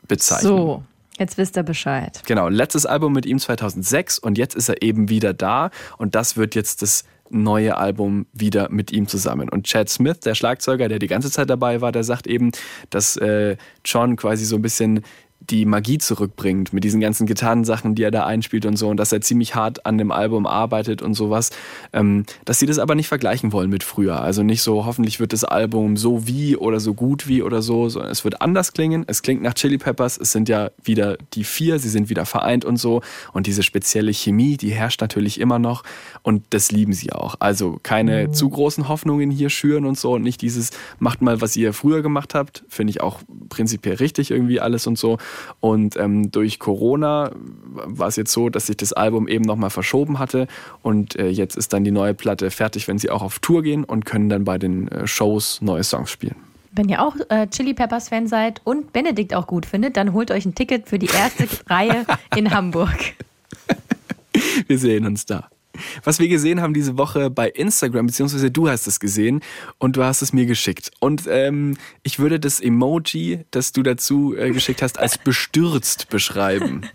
[0.08, 0.48] bezeichnen.
[0.48, 0.84] So,
[1.18, 2.22] jetzt wisst ihr Bescheid.
[2.26, 6.38] Genau, letztes Album mit ihm 2006 und jetzt ist er eben wieder da und das
[6.38, 9.50] wird jetzt das neue Album wieder mit ihm zusammen.
[9.50, 12.52] Und Chad Smith, der Schlagzeuger, der die ganze Zeit dabei war, der sagt eben,
[12.90, 15.02] dass äh, John quasi so ein bisschen
[15.50, 19.12] die Magie zurückbringt mit diesen ganzen Gitarrensachen, die er da einspielt und so und dass
[19.12, 21.52] er ziemlich hart an dem Album arbeitet und sowas,
[21.94, 24.22] ähm, dass sie das aber nicht vergleichen wollen mit früher.
[24.22, 27.90] Also nicht so, hoffentlich wird das Album so wie oder so gut wie oder so,
[27.90, 29.04] sondern es wird anders klingen.
[29.08, 32.66] Es klingt nach Chili Peppers, es sind ja wieder die vier, sie sind wieder vereint
[32.66, 33.02] und so
[33.34, 35.84] und diese spezielle Chemie, die herrscht natürlich immer noch
[36.24, 37.36] und das lieben sie auch.
[37.40, 41.56] Also keine zu großen Hoffnungen hier schüren und so und nicht dieses, macht mal, was
[41.56, 45.18] ihr früher gemacht habt, finde ich auch prinzipiell richtig irgendwie alles und so.
[45.60, 50.20] Und ähm, durch Corona war es jetzt so, dass sich das Album eben nochmal verschoben
[50.20, 50.48] hatte.
[50.82, 53.84] Und äh, jetzt ist dann die neue Platte fertig, wenn sie auch auf Tour gehen
[53.84, 56.36] und können dann bei den äh, Shows neue Songs spielen.
[56.72, 60.30] Wenn ihr auch äh, Chili Peppers Fan seid und Benedikt auch gut findet, dann holt
[60.30, 62.98] euch ein Ticket für die erste Reihe in Hamburg.
[64.68, 65.48] Wir sehen uns da.
[66.04, 69.42] Was wir gesehen haben diese Woche bei Instagram, beziehungsweise du hast es gesehen
[69.78, 70.92] und du hast es mir geschickt.
[71.00, 76.82] Und ähm, ich würde das Emoji, das du dazu äh, geschickt hast, als bestürzt beschreiben.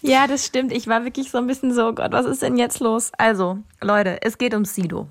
[0.00, 0.72] Ja, das stimmt.
[0.72, 3.12] Ich war wirklich so ein bisschen so, Gott, was ist denn jetzt los?
[3.18, 5.08] Also, Leute, es geht um Sido.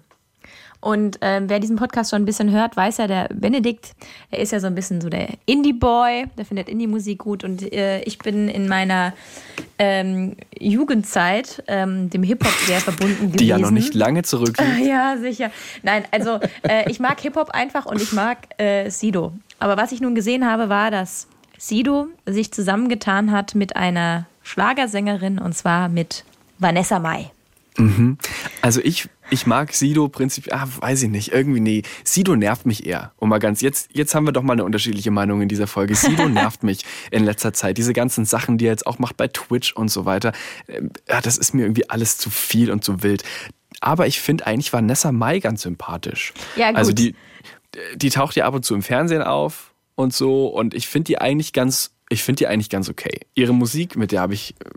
[0.84, 3.93] Und ähm, wer diesen Podcast schon ein bisschen hört, weiß ja, der Benedikt,
[4.32, 7.46] er ist ja so ein bisschen so der Indie-Boy, der findet Indie-Musik gut.
[7.46, 9.13] Und äh, ich bin in meiner
[9.80, 13.38] ähm, Jugendzeit ähm, dem Hip-Hop sehr verbunden gewesen.
[13.38, 14.58] Die ja noch nicht lange zurück.
[14.84, 15.52] Ja, sicher.
[15.84, 19.32] Nein, also äh, ich mag Hip-Hop einfach und ich mag äh, Sido.
[19.60, 25.39] Aber was ich nun gesehen habe, war, dass Sido sich zusammengetan hat mit einer Schlagersängerin
[25.39, 26.26] und zwar mit
[26.60, 27.32] Vanessa Mai.
[28.62, 31.82] Also ich, ich mag Sido prinzipiell, ah, weiß ich nicht, irgendwie nee.
[32.04, 33.14] Sido nervt mich eher.
[33.18, 35.96] Und mal ganz, jetzt, jetzt haben wir doch mal eine unterschiedliche Meinung in dieser Folge.
[35.96, 37.78] Sido nervt mich in letzter Zeit.
[37.78, 40.34] Diese ganzen Sachen, die er jetzt auch macht bei Twitch und so weiter,
[40.68, 43.24] ähm, ja, das ist mir irgendwie alles zu viel und zu wild.
[43.80, 46.34] Aber ich finde eigentlich Vanessa Mai ganz sympathisch.
[46.56, 46.78] Ja, gut.
[46.78, 47.16] Also die,
[47.96, 51.18] die taucht ja ab und zu im Fernsehen auf und so und ich finde die
[51.20, 53.22] eigentlich ganz ich finde die eigentlich ganz okay.
[53.34, 54.70] Ihre Musik, mit der habe ich äh,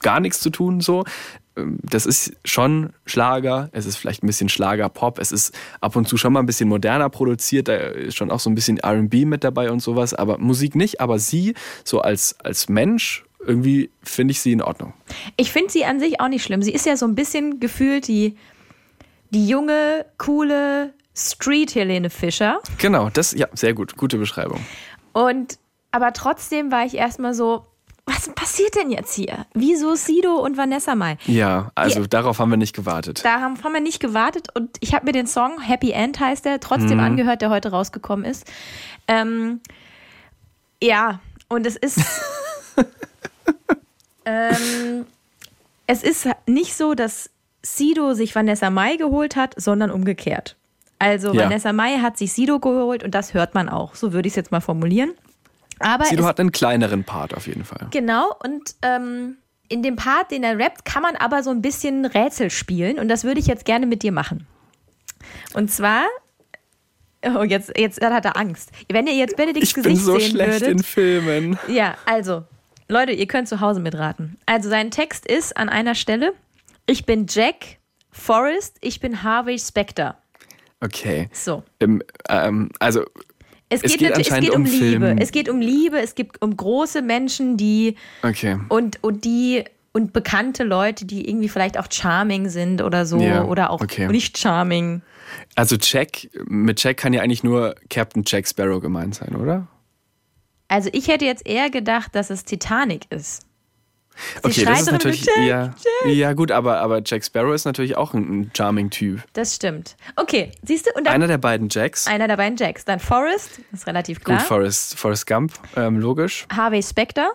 [0.00, 1.04] gar nichts zu tun so.
[1.56, 6.08] Ähm, Das ist schon Schlager, es ist vielleicht ein bisschen Schlager-Pop, es ist ab und
[6.08, 9.24] zu schon mal ein bisschen moderner produziert, da ist schon auch so ein bisschen RB
[9.24, 14.32] mit dabei und sowas, aber Musik nicht, aber sie so als, als Mensch, irgendwie finde
[14.32, 14.92] ich sie in Ordnung.
[15.36, 16.62] Ich finde sie an sich auch nicht schlimm.
[16.62, 18.36] Sie ist ja so ein bisschen gefühlt die,
[19.30, 22.58] die junge, coole Street-Helene Fischer.
[22.78, 24.60] Genau, das, ja, sehr gut, gute Beschreibung.
[25.12, 25.58] Und
[25.92, 27.64] aber trotzdem war ich erstmal so,
[28.06, 29.46] was passiert denn jetzt hier?
[29.52, 31.18] Wieso Sido und Vanessa Mai?
[31.26, 33.24] Ja, also darauf haben wir nicht gewartet.
[33.24, 36.60] Da haben, wir nicht gewartet und ich habe mir den Song Happy End heißt der
[36.60, 38.50] trotzdem angehört, der heute rausgekommen ist.
[39.08, 39.60] Ähm,
[40.80, 41.98] ja, und es ist
[44.24, 45.06] ähm,
[45.88, 47.30] es ist nicht so, dass
[47.62, 50.56] Sido sich Vanessa Mai geholt hat, sondern umgekehrt.
[50.98, 51.44] Also Ja.
[51.44, 53.96] Vanessa Mai hat sich Sido geholt und das hört man auch.
[53.96, 55.12] So würde ich es jetzt mal formulieren.
[55.78, 57.88] Aber Sido hat einen kleineren Part auf jeden Fall.
[57.90, 59.36] Genau, und ähm,
[59.68, 63.08] in dem Part, den er rappt, kann man aber so ein bisschen Rätsel spielen und
[63.08, 64.46] das würde ich jetzt gerne mit dir machen.
[65.54, 66.04] Und zwar,
[67.24, 68.70] oh, jetzt, jetzt hat er Angst.
[68.90, 70.68] Wenn ihr jetzt Benedikts Ich bin Gesicht so sehen schlecht würdet.
[70.68, 71.58] in Filmen.
[71.68, 72.44] Ja, also,
[72.88, 74.38] Leute, ihr könnt zu Hause mitraten.
[74.46, 76.32] Also, sein Text ist an einer Stelle:
[76.86, 77.78] Ich bin Jack
[78.12, 80.16] Forrest, ich bin Harvey Specter.
[80.80, 81.28] Okay.
[81.32, 81.62] So.
[81.80, 83.04] Ähm, ähm, also,
[83.68, 84.78] Es Es geht, es geht um, um Liebe.
[84.78, 85.18] Film.
[85.18, 88.58] Es geht um Liebe, es geht um große Menschen, die okay.
[88.68, 93.44] und, und die und bekannte Leute, die irgendwie vielleicht auch charming sind oder so Ja,
[93.44, 94.08] oder auch okay.
[94.08, 95.00] nicht charming.
[95.54, 99.66] Also Jack, mit Jack kann ja eigentlich nur Captain Jack Sparrow gemeint sein, oder?
[100.68, 103.46] Also ich hätte jetzt eher gedacht, dass es Titanic ist.
[104.16, 105.74] Sie Okay, das ist natürlich Jack, ja,
[106.06, 109.22] ja gut, aber, aber Jack Sparrow ist natürlich auch ein, charming Typ.
[109.32, 109.96] Das stimmt.
[110.16, 110.90] Okay, siehst du?
[110.96, 112.06] Und dann Einer der beiden Jacks.
[112.06, 112.84] einer der beiden Jacks.
[112.84, 114.38] Dann Forrest, ist relativ klar.
[114.38, 116.46] Gut, Forrest, Forrest Gump, ähm, logisch.
[116.54, 117.32] Harvey Specter.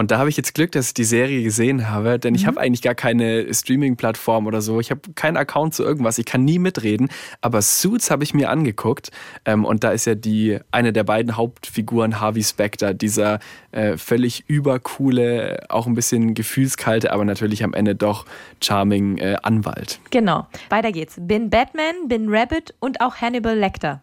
[0.00, 2.36] Und da habe ich jetzt Glück, dass ich die Serie gesehen habe, denn Mhm.
[2.36, 4.80] ich habe eigentlich gar keine Streaming-Plattform oder so.
[4.80, 6.16] Ich habe keinen Account zu irgendwas.
[6.16, 7.10] Ich kann nie mitreden.
[7.42, 9.10] Aber Suits habe ich mir angeguckt.
[9.44, 13.40] Ähm, und da ist ja die eine der beiden Hauptfiguren Harvey Specter, dieser
[13.72, 18.24] äh, völlig übercoole, auch ein bisschen gefühlskalte, aber natürlich am Ende doch
[18.62, 20.00] charming äh, Anwalt.
[20.08, 20.46] Genau.
[20.70, 21.16] Weiter geht's.
[21.20, 24.00] Bin Batman, bin Rabbit und auch Hannibal Lecter.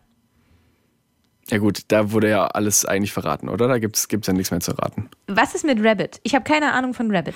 [1.50, 3.68] Ja gut, da wurde ja alles eigentlich verraten, oder?
[3.68, 5.10] Da gibt's gibt's ja nichts mehr zu raten.
[5.28, 6.20] Was ist mit Rabbit?
[6.24, 7.36] Ich habe keine Ahnung von Rabbit.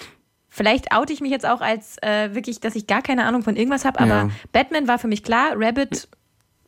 [0.50, 3.56] Vielleicht oute ich mich jetzt auch als äh, wirklich, dass ich gar keine Ahnung von
[3.56, 4.30] irgendwas habe, aber Ja.
[4.52, 6.10] Batman war für mich klar, Rabbit,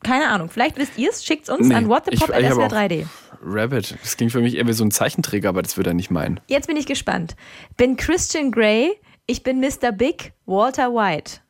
[0.03, 0.49] keine Ahnung.
[0.49, 3.05] Vielleicht wisst ihr es, schickt uns Nee, an ich- ich hab whatthepop.swr auch- 3D.
[3.45, 6.09] Rabbit, das klingt für mich eher wie so ein Zeichenträger, aber das würde er nicht
[6.11, 6.39] meinen.
[6.47, 7.35] Jetzt bin ich gespannt.
[7.75, 8.93] Bin Christian Grey,
[9.25, 9.91] ich bin Mr.
[9.91, 11.41] Big, Walter White.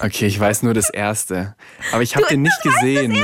[0.00, 1.54] Okay, ich weiß nur das erste.
[1.92, 3.16] Aber ich habe den nicht gesehen.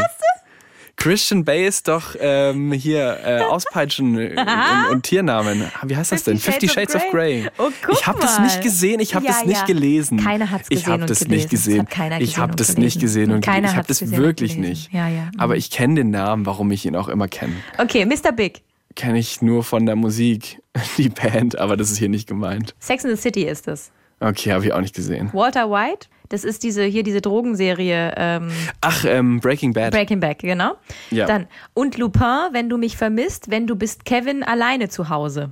[0.98, 4.34] Christian Bay ist doch ähm, hier äh, Auspeitschen äh,
[4.88, 5.64] und, und Tiernamen.
[5.84, 6.38] Wie heißt das denn?
[6.38, 7.46] Fifty Shades Shades of of Grey.
[7.58, 9.64] Oh, guck ich habe das nicht gesehen, ich habe Ja, das nicht ja.
[9.66, 10.18] gelesen.
[10.18, 11.34] Keiner hat's Ich gesehen habe und das gelesen.
[11.36, 11.80] nicht Das gesehen.
[11.82, 12.80] hat keiner ich habe das gelesen.
[12.84, 14.92] nicht gesehen und Keiner ich habe das wirklich nicht.
[14.92, 15.30] Ja, ja.
[15.38, 17.54] Aber ich kenne den Namen, warum ich ihn auch immer kenne.
[17.78, 18.32] Okay, Mr.
[18.32, 18.62] Big.
[18.96, 20.60] Kenne ich nur von der Musik,
[20.98, 22.74] die Band, aber das ist hier nicht gemeint.
[22.80, 23.92] Sex in the City ist es.
[24.20, 25.30] Okay, habe ich auch nicht gesehen.
[25.32, 29.92] Walter White, das ist diese hier diese Drogenserie ähm, Ach, ähm, Breaking Bad.
[29.92, 30.72] Breaking Back, genau.
[31.10, 31.26] Ja.
[31.26, 35.50] Dann und Lupin, wenn du mich vermisst, wenn du bist Kevin alleine zu Hause.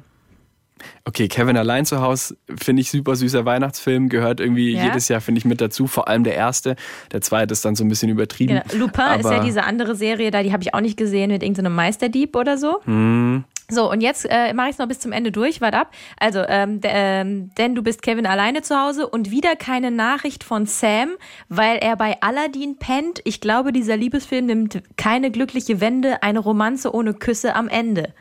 [1.05, 4.85] Okay, Kevin allein zu Hause finde ich super süßer Weihnachtsfilm, gehört irgendwie Ja.
[4.85, 5.87] jedes Jahr, finde ich, mit dazu.
[5.87, 6.77] Vor allem der erste.
[7.13, 8.61] Der zweite ist dann so ein bisschen übertrieben.
[8.71, 8.85] Genau.
[8.85, 11.75] Lupin ist ja diese andere Serie da, die habe ich auch nicht gesehen mit irgendeinem
[11.75, 12.81] Meisterdieb oder so.
[12.85, 13.45] Hm.
[13.69, 15.61] So, und jetzt äh, mache ich es noch bis zum Ende durch.
[15.61, 15.91] Warte ab.
[16.21, 20.67] Also, ähm, ähm, denn du bist Kevin alleine zu Hause und wieder keine Nachricht von
[20.67, 21.09] Sam,
[21.49, 23.21] weil er bei Aladdin pennt.
[23.25, 28.15] Ich glaube, dieser Liebesfilm nimmt keine glückliche Wende, eine Romanze ohne Küsse am Ende.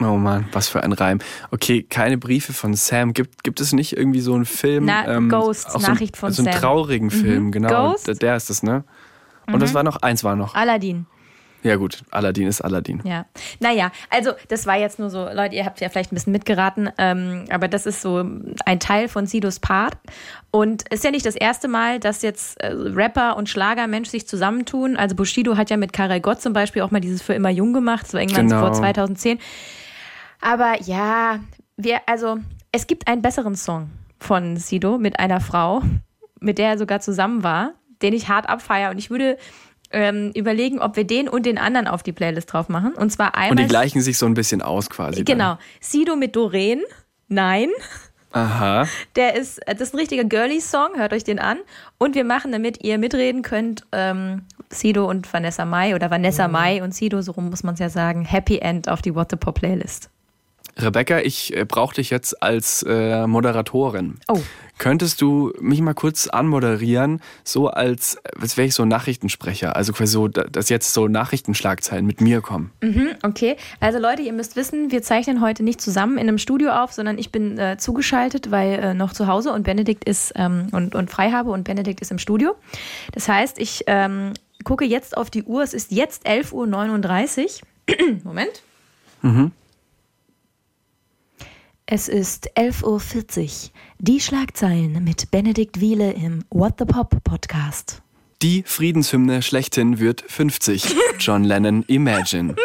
[0.00, 1.18] Oh Mann, was für ein Reim.
[1.50, 3.14] Okay, keine Briefe von Sam.
[3.14, 4.84] Gibt, gibt es nicht irgendwie so einen Film?
[4.84, 6.54] Na, Ghost, auch so ein- Nachricht von So einen Sam.
[6.56, 6.60] Mhm.
[6.60, 7.90] traurigen Film, genau.
[7.92, 8.06] Ghost?
[8.06, 8.12] Mhm.
[8.12, 8.84] Der, der ist das, ne?
[9.50, 10.54] Und das war noch, eins war noch.
[10.54, 11.06] Aladdin.
[11.64, 13.00] Ja gut, Aladdin ist Aladdin.
[13.04, 13.26] Ja.
[13.58, 16.88] Naja, also das war jetzt nur so, Leute, ihr habt ja vielleicht ein bisschen mitgeraten,
[16.98, 18.24] ähm, aber das ist so
[18.64, 19.96] ein Teil von Sidos Part.
[20.52, 24.28] Und es ist ja nicht das erste Mal, dass jetzt äh, Rapper und Schlagermensch sich
[24.28, 24.96] zusammentun.
[24.96, 27.72] Also Bushido hat ja mit Karel Gott zum Beispiel auch mal dieses Für immer jung
[27.72, 28.60] gemacht, so irgendwann Genau.
[28.60, 29.38] vor 2010.
[30.40, 31.40] Aber ja,
[31.76, 32.38] wir, also
[32.72, 33.90] es gibt einen besseren Song
[34.20, 35.82] von Sido mit einer Frau,
[36.40, 38.90] mit der er sogar zusammen war, den ich hart abfeier.
[38.90, 39.36] Und ich würde
[39.90, 42.94] ähm, überlegen, ob wir den und den anderen auf die Playlist drauf machen.
[42.94, 43.50] Und zwar einmal.
[43.52, 45.24] Und die gleichen sich so ein bisschen aus quasi.
[45.24, 45.58] Genau.
[45.80, 46.82] Sido mit Doreen.
[47.28, 47.68] Nein.
[48.32, 48.42] Dann.
[48.42, 48.86] Aha.
[49.16, 51.58] Der ist, das ist ein richtiger Girly-Song, hört euch den an.
[51.96, 56.82] Und wir machen, damit ihr mitreden könnt, ähm, Sido und Vanessa Mai oder Vanessa Mai
[56.82, 59.36] und Sido, so rum muss man es ja sagen, Happy End auf die What the
[59.36, 60.10] Pop Playlist.
[60.78, 64.18] Rebecca, ich äh, brauche dich jetzt als äh, Moderatorin.
[64.28, 64.40] Oh.
[64.78, 69.92] Könntest du mich mal kurz anmoderieren, so als, als wäre ich so ein Nachrichtensprecher, also
[69.92, 72.70] quasi so, da- dass jetzt so Nachrichtenschlagzeilen mit mir kommen.
[73.24, 76.92] Okay, also Leute, ihr müsst wissen, wir zeichnen heute nicht zusammen in einem Studio auf,
[76.92, 80.94] sondern ich bin äh, zugeschaltet, weil äh, noch zu Hause und Benedikt ist ähm, und,
[80.94, 82.54] und frei habe und Benedikt ist im Studio.
[83.12, 87.96] Das heißt, ich ähm, gucke jetzt auf die Uhr, es ist jetzt 11.39 Uhr.
[88.22, 88.62] Moment.
[91.90, 93.70] Es ist 11.40 Uhr.
[93.98, 98.02] Die Schlagzeilen mit Benedikt Wiele im What the Pop Podcast.
[98.42, 100.84] Die Friedenshymne schlechthin wird 50.
[101.18, 102.56] John Lennon Imagine.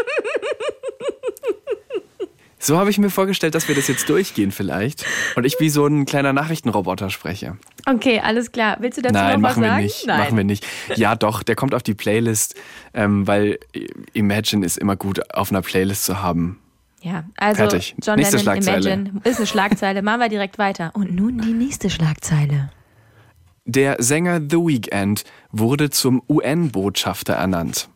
[2.59, 5.05] So habe ich mir vorgestellt, dass wir das jetzt durchgehen vielleicht.
[5.37, 7.55] Und ich wie so ein kleiner Nachrichtenroboter spreche.
[7.85, 8.75] Okay, alles klar.
[8.81, 9.83] Willst du dazu Nein, noch was machen wir sagen?
[9.83, 10.05] nicht.
[10.05, 10.19] Nein.
[10.19, 10.67] Machen wir nicht.
[10.95, 12.55] Ja, doch, der kommt auf die Playlist,
[12.93, 13.57] ähm, weil
[14.11, 16.59] Imagine ist immer gut auf einer Playlist zu haben.
[17.03, 17.95] Ja, also Fertig.
[18.01, 18.63] John Nächste Lennon.
[18.63, 20.01] Imagine ist eine Schlagzeile.
[20.01, 20.91] Machen wir direkt weiter.
[20.93, 22.71] Und nun die nächste Schlagzeile.
[23.65, 27.89] Der Sänger The Weeknd wurde zum UN-Botschafter ernannt.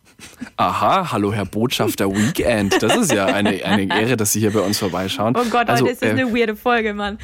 [0.57, 2.81] Aha, hallo Herr Botschafter Weekend.
[2.81, 5.35] Das ist ja eine, eine Ehre, dass Sie hier bei uns vorbeischauen.
[5.37, 7.17] Oh Gott, also, heute ist das äh, eine weirde Folge, Mann.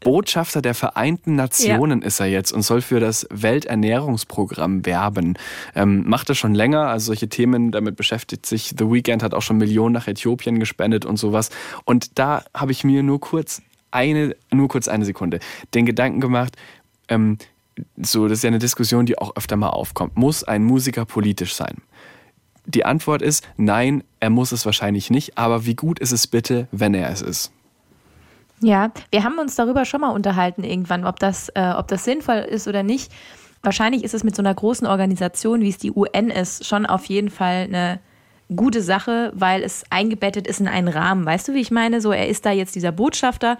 [0.00, 5.38] Botschafter der Vereinten Nationen ist er jetzt und soll für das Welternährungsprogramm werben.
[5.74, 8.74] Ähm, macht er schon länger, also solche Themen, damit beschäftigt sich.
[8.78, 11.50] The Weeknd hat auch schon Millionen nach Äthiopien gespendet und sowas.
[11.84, 15.40] Und da habe ich mir nur kurz eine, nur kurz eine Sekunde,
[15.74, 16.56] den Gedanken gemacht,
[17.08, 17.38] ähm,
[17.96, 20.16] so, das ist ja eine Diskussion, die auch öfter mal aufkommt.
[20.16, 21.76] Muss ein Musiker politisch sein?
[22.64, 26.68] Die Antwort ist nein, er muss es wahrscheinlich nicht, aber wie gut ist es bitte,
[26.72, 27.52] wenn er es ist?
[28.60, 32.36] Ja, wir haben uns darüber schon mal unterhalten irgendwann, ob das, äh, ob das sinnvoll
[32.36, 33.12] ist oder nicht.
[33.62, 37.04] Wahrscheinlich ist es mit so einer großen Organisation, wie es die UN ist, schon auf
[37.06, 38.00] jeden Fall eine
[38.54, 41.26] gute Sache, weil es eingebettet ist in einen Rahmen.
[41.26, 42.00] Weißt du, wie ich meine?
[42.00, 43.58] So, er ist da jetzt dieser Botschafter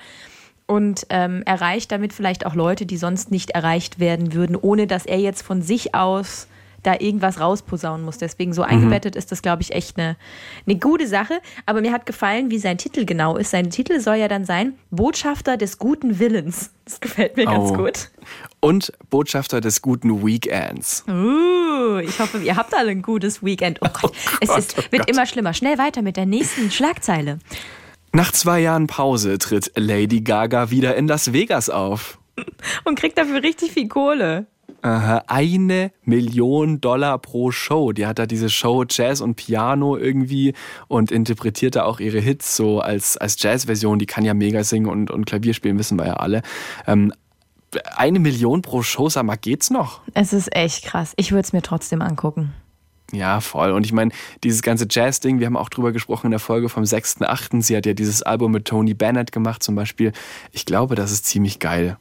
[0.67, 5.07] und ähm, erreicht damit vielleicht auch Leute, die sonst nicht erreicht werden würden, ohne dass
[5.07, 6.49] er jetzt von sich aus
[6.87, 8.19] da irgendwas rausposaunen muss.
[8.19, 10.17] Deswegen so eingebettet ist das, glaube ich, echt eine,
[10.67, 11.41] eine gute Sache.
[11.67, 13.51] Aber mir hat gefallen, wie sein Titel genau ist.
[13.51, 16.71] Sein Titel soll ja dann sein Botschafter des guten Willens.
[16.85, 17.75] Das gefällt mir ganz Oh.
[17.77, 18.11] gut.
[18.61, 21.05] Und Botschafter des guten Weekends.
[21.09, 23.79] Uh, ich hoffe, ihr habt alle ein gutes Weekend.
[23.83, 25.11] Oh Gott, es Gott, ist, oh wird Gott.
[25.11, 25.53] immer schlimmer.
[25.55, 27.39] Schnell weiter mit der nächsten Schlagzeile.
[28.13, 32.19] Nach zwei Jahren Pause tritt Lady Gaga wieder in Las Vegas auf.
[32.85, 34.47] Und kriegt dafür richtig viel Kohle.
[34.83, 37.93] Aha, eine Million Dollar pro Show.
[37.93, 40.55] Die hat da diese Show Jazz und Piano irgendwie
[40.87, 43.99] und interpretiert da auch ihre Hits so als, als Jazz-Version.
[43.99, 46.43] Die kann ja mega singen und, und Klavier spielen, wissen wir ja alle.
[46.87, 47.13] Ähm,
[47.97, 50.03] eine Million pro Show, sag mal, geht's noch?
[50.15, 51.15] Es ist echt krass.
[51.17, 52.53] Ich würde es mir trotzdem angucken.
[53.13, 53.71] Ja, voll.
[53.71, 54.11] Und ich meine,
[54.43, 57.63] dieses ganze Jazz-Ding, wir haben auch drüber gesprochen in der Folge vom 6.8.
[57.63, 60.13] Sie hat ja dieses Album mit Tony Bennett gemacht zum Beispiel.
[60.53, 61.99] Ich glaube, das ist ziemlich geil.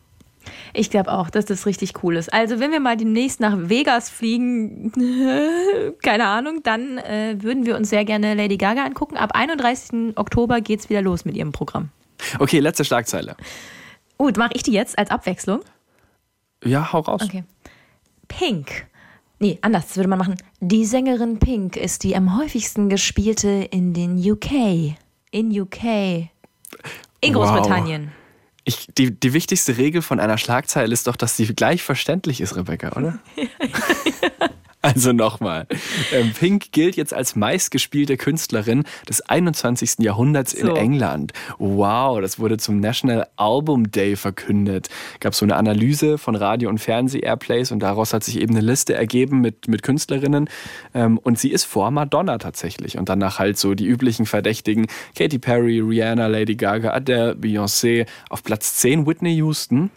[0.75, 2.33] Ich glaube auch, dass das richtig cool ist.
[2.33, 4.91] Also, wenn wir mal demnächst nach Vegas fliegen,
[6.03, 9.17] keine Ahnung, dann äh, würden wir uns sehr gerne Lady Gaga angucken.
[9.17, 10.17] Ab 31.
[10.17, 11.89] Oktober geht's wieder los mit ihrem Programm.
[12.39, 13.35] Okay, letzte Schlagzeile.
[14.17, 15.61] Gut, mache ich die jetzt als Abwechslung?
[16.63, 17.21] Ja, hau raus.
[17.23, 17.43] Okay.
[18.27, 18.87] Pink.
[19.39, 20.35] Nee, anders das würde man machen.
[20.61, 24.95] Die Sängerin Pink ist die am häufigsten gespielte in den UK.
[25.31, 26.29] In UK.
[27.21, 27.67] In Wow.
[28.65, 32.55] Ich, die, die wichtigste Regel von einer Schlagzeile ist doch, dass sie gleich verständlich ist,
[32.55, 33.19] Rebecca, oder?
[34.85, 35.65] Also nochmal.
[36.13, 39.95] Ähm, Pink gilt jetzt als meistgespielte Künstlerin des 21.
[39.99, 40.75] Jahrhunderts in So.
[40.75, 41.33] England.
[41.57, 44.89] Wow, das wurde zum National Album Day verkündet.
[45.19, 48.93] Gab so eine Analyse von Radio- und Fernseh-Airplays und daraus hat sich eben eine Liste
[48.93, 50.49] ergeben mit, mit Künstlerinnen.
[50.93, 52.99] Ähm, und sie ist vor Madonna tatsächlich.
[52.99, 54.85] Und danach halt so die üblichen Verdächtigen.
[55.17, 58.05] Katy Perry, Rihanna, Lady Gaga, Adele, Beyoncé.
[58.29, 59.89] Auf Platz 10 Whitney Houston.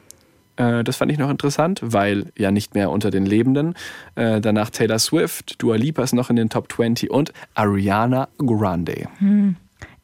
[0.58, 3.74] Äh, das fand ich noch interessant, weil ja nicht mehr unter den Lebenden.
[4.16, 9.08] Äh, danach Taylor Swift, Dua Lipa ist noch in den Top 20 und Ariana Grande.
[9.18, 9.56] Hm.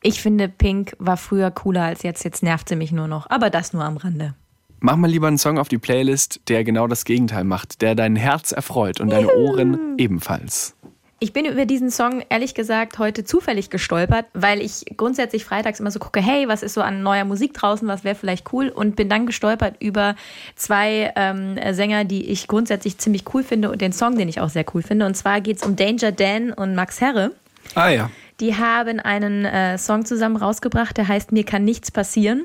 [0.02, 2.24] Ich finde, Pink war früher cooler als jetzt.
[2.24, 3.28] Jetzt nervt sie mich nur noch.
[3.30, 4.34] Aber das nur am Rande.
[4.80, 8.16] Mach mal lieber einen Song auf die Playlist, der genau das Gegenteil macht, der dein
[8.16, 10.76] Herz erfreut und deine Ohren ebenfalls.
[11.24, 15.90] Ich bin über diesen Song ehrlich gesagt heute zufällig gestolpert, weil ich grundsätzlich freitags immer
[15.90, 18.94] so gucke, hey, was ist so an neuer Musik draußen, was wäre vielleicht cool und
[18.94, 20.16] bin dann gestolpert über
[20.54, 24.50] zwei ähm, Sänger, die ich grundsätzlich ziemlich cool finde und den Song, den ich auch
[24.50, 25.06] sehr cool finde.
[25.06, 27.30] Und zwar geht es um Danger Dan und Max Herre.
[27.74, 28.10] Ah ja.
[28.40, 32.44] Die haben einen äh, Song zusammen rausgebracht, der heißt Mir kann nichts passieren.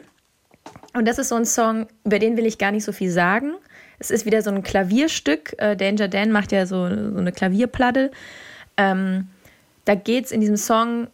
[0.94, 3.56] Und das ist so ein Song, über den will ich gar nicht so viel sagen.
[4.02, 5.56] Es ist wieder so ein Klavierstück.
[5.58, 8.12] Äh, Danger Dan macht ja so, so eine Klavierplatte.
[8.80, 9.28] Ähm,
[9.84, 11.08] da geht es in diesem Song,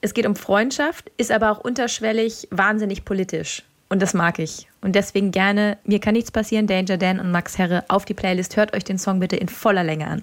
[0.00, 3.64] es geht um Freundschaft, ist aber auch unterschwellig wahnsinnig politisch.
[3.88, 4.68] Und das mag ich.
[4.80, 8.56] Und deswegen gerne, mir kann nichts passieren, Danger Dan und Max Herre auf die Playlist.
[8.56, 10.22] Hört euch den Song bitte in voller Länge an.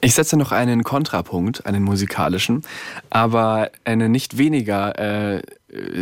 [0.00, 2.62] Ich setze noch einen Kontrapunkt, einen musikalischen,
[3.10, 5.42] aber einen nicht weniger äh,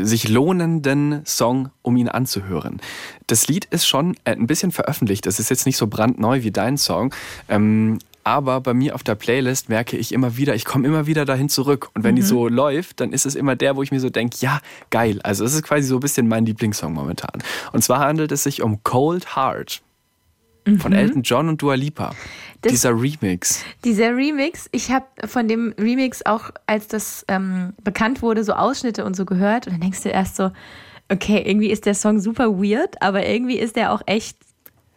[0.02, 2.80] sich lohnenden Song, um ihn anzuhören.
[3.26, 5.24] Das Lied ist schon äh, ein bisschen veröffentlicht.
[5.24, 7.14] Das ist jetzt nicht so brandneu wie dein Song.
[7.48, 11.24] Ähm, aber bei mir auf der Playlist merke ich immer wieder, ich komme immer wieder
[11.24, 11.90] dahin zurück.
[11.94, 12.16] Und wenn mhm.
[12.16, 14.60] die so läuft, dann ist es immer der, wo ich mir so denke, ja,
[14.90, 15.20] geil.
[15.22, 17.40] Also es ist quasi so ein bisschen mein Lieblingssong momentan.
[17.72, 19.80] Und zwar handelt es sich um Cold Heart
[20.78, 20.98] von mhm.
[20.98, 22.16] Elton John und Dua Lipa.
[22.62, 23.64] Das, dieser Remix.
[23.84, 29.04] Dieser Remix, ich habe von dem Remix auch, als das ähm, bekannt wurde, so Ausschnitte
[29.04, 29.68] und so gehört.
[29.68, 30.50] Und dann denkst du erst so,
[31.08, 34.36] okay, irgendwie ist der Song super weird, aber irgendwie ist der auch echt,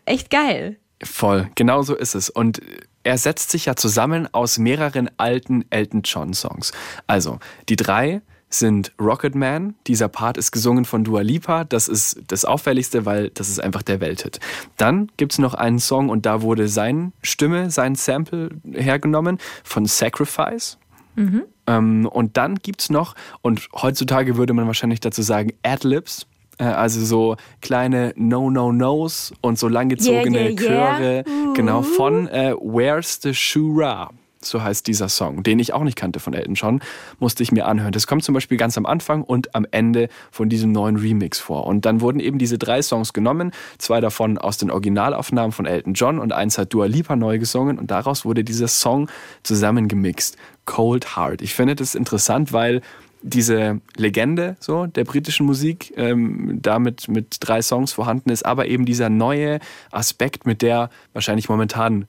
[0.05, 0.77] echt geil.
[1.03, 2.31] Voll, genau so ist es.
[2.31, 2.59] Und
[3.03, 6.71] er setzt sich ja zusammen aus mehreren alten Elton John Songs.
[7.07, 7.39] Also,
[7.69, 9.75] die drei sind Rocket Man.
[9.87, 11.63] Dieser Part ist gesungen von Dua Lipa.
[11.63, 14.39] Das ist das Auffälligste, weil das ist einfach der Welthit.
[14.77, 19.85] Dann gibt es noch einen Song und da wurde seine Stimme, sein Sample hergenommen von
[19.85, 20.77] Sacrifice.
[21.15, 21.43] Mhm.
[21.67, 26.25] Ähm, und dann gibt es noch, und heutzutage würde man wahrscheinlich dazu sagen, Adlibs.
[26.59, 31.23] Äh, also so kleine No-No-Nos und so langgezogene yeah, yeah, yeah.
[31.23, 31.53] Chöre, uh.
[31.53, 34.11] genau, von äh, Where's the Shura?
[34.41, 36.79] so heißt dieser Song, den ich auch nicht kannte von Elton John,
[37.19, 37.91] musste ich mir anhören.
[37.91, 41.67] Das kommt zum Beispiel ganz am Anfang und am Ende von diesem neuen Remix vor.
[41.67, 45.93] Und dann wurden eben diese drei Songs genommen, zwei davon aus den Originalaufnahmen von Elton
[45.93, 49.09] John und eins hat Dua Lipa neu gesungen und daraus wurde dieser Song
[49.43, 50.37] zusammengemixt.
[50.65, 51.41] Cold Heart.
[51.41, 52.81] Ich finde das interessant, weil
[53.21, 58.85] diese Legende so der britischen Musik ähm, damit mit drei Songs vorhanden ist, aber eben
[58.85, 59.59] dieser neue
[59.91, 62.07] Aspekt, mit der wahrscheinlich momentan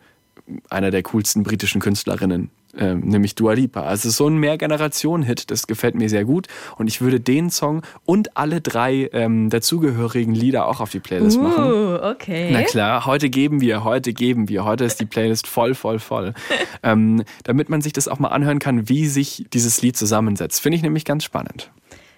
[0.69, 3.83] einer der coolsten britischen Künstlerinnen, äh, nämlich Dua Lipa.
[3.83, 6.47] Also so ein Mehrgenerationen-Hit, das gefällt mir sehr gut.
[6.77, 11.39] Und ich würde den Song und alle drei ähm, dazugehörigen Lieder auch auf die Playlist
[11.39, 12.01] uh, machen.
[12.03, 12.51] okay.
[12.53, 14.65] Na klar, heute geben wir, heute geben wir.
[14.65, 16.35] Heute ist die Playlist voll, voll, voll.
[16.83, 20.61] ähm, damit man sich das auch mal anhören kann, wie sich dieses Lied zusammensetzt.
[20.61, 21.71] Finde ich nämlich ganz spannend.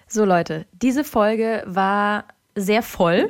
[0.07, 2.25] So Leute, diese Folge war
[2.55, 3.29] sehr voll.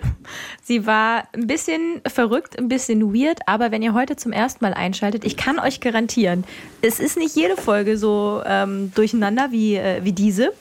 [0.62, 4.74] Sie war ein bisschen verrückt, ein bisschen weird, aber wenn ihr heute zum ersten Mal
[4.74, 6.44] einschaltet, ich kann euch garantieren,
[6.82, 10.54] es ist nicht jede Folge so ähm, durcheinander wie, äh, wie diese.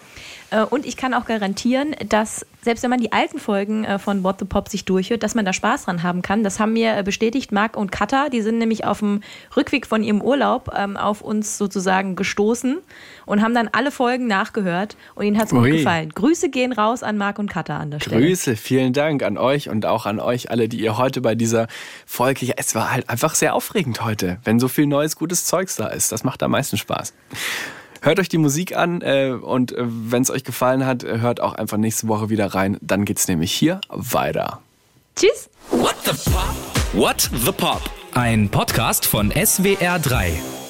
[0.52, 4.22] Äh, und ich kann auch garantieren, dass selbst wenn man die alten Folgen äh, von
[4.22, 6.44] What the Pop sich durchhört, dass man da Spaß dran haben kann.
[6.44, 8.28] Das haben mir äh, bestätigt Marc und Katha.
[8.28, 9.22] Die sind nämlich auf dem
[9.56, 12.78] Rückweg von ihrem Urlaub ähm, auf uns sozusagen gestoßen
[13.26, 16.10] und haben dann alle Folgen nachgehört und ihnen hat es gut gefallen.
[16.10, 18.20] Grüße gehen raus an Marc und Katha an der Stelle.
[18.20, 21.66] Grüße, vielen Dank an euch und auch an euch alle, die ihr heute bei dieser
[22.06, 25.76] Folge, ja, es war halt einfach sehr aufregend heute, wenn so viel neues, gutes Zeugs
[25.76, 26.12] da ist.
[26.12, 27.12] Das macht am meisten Spaß.
[28.04, 31.54] Hört euch die Musik an äh, und äh, wenn es euch gefallen hat, hört auch
[31.54, 32.76] einfach nächste Woche wieder rein.
[32.80, 34.60] Dann geht es nämlich hier weiter.
[35.14, 35.48] Tschüss.
[35.70, 36.54] What the Pop?
[36.92, 37.80] What the Pop?
[38.12, 40.61] Ein Podcast von SWR3.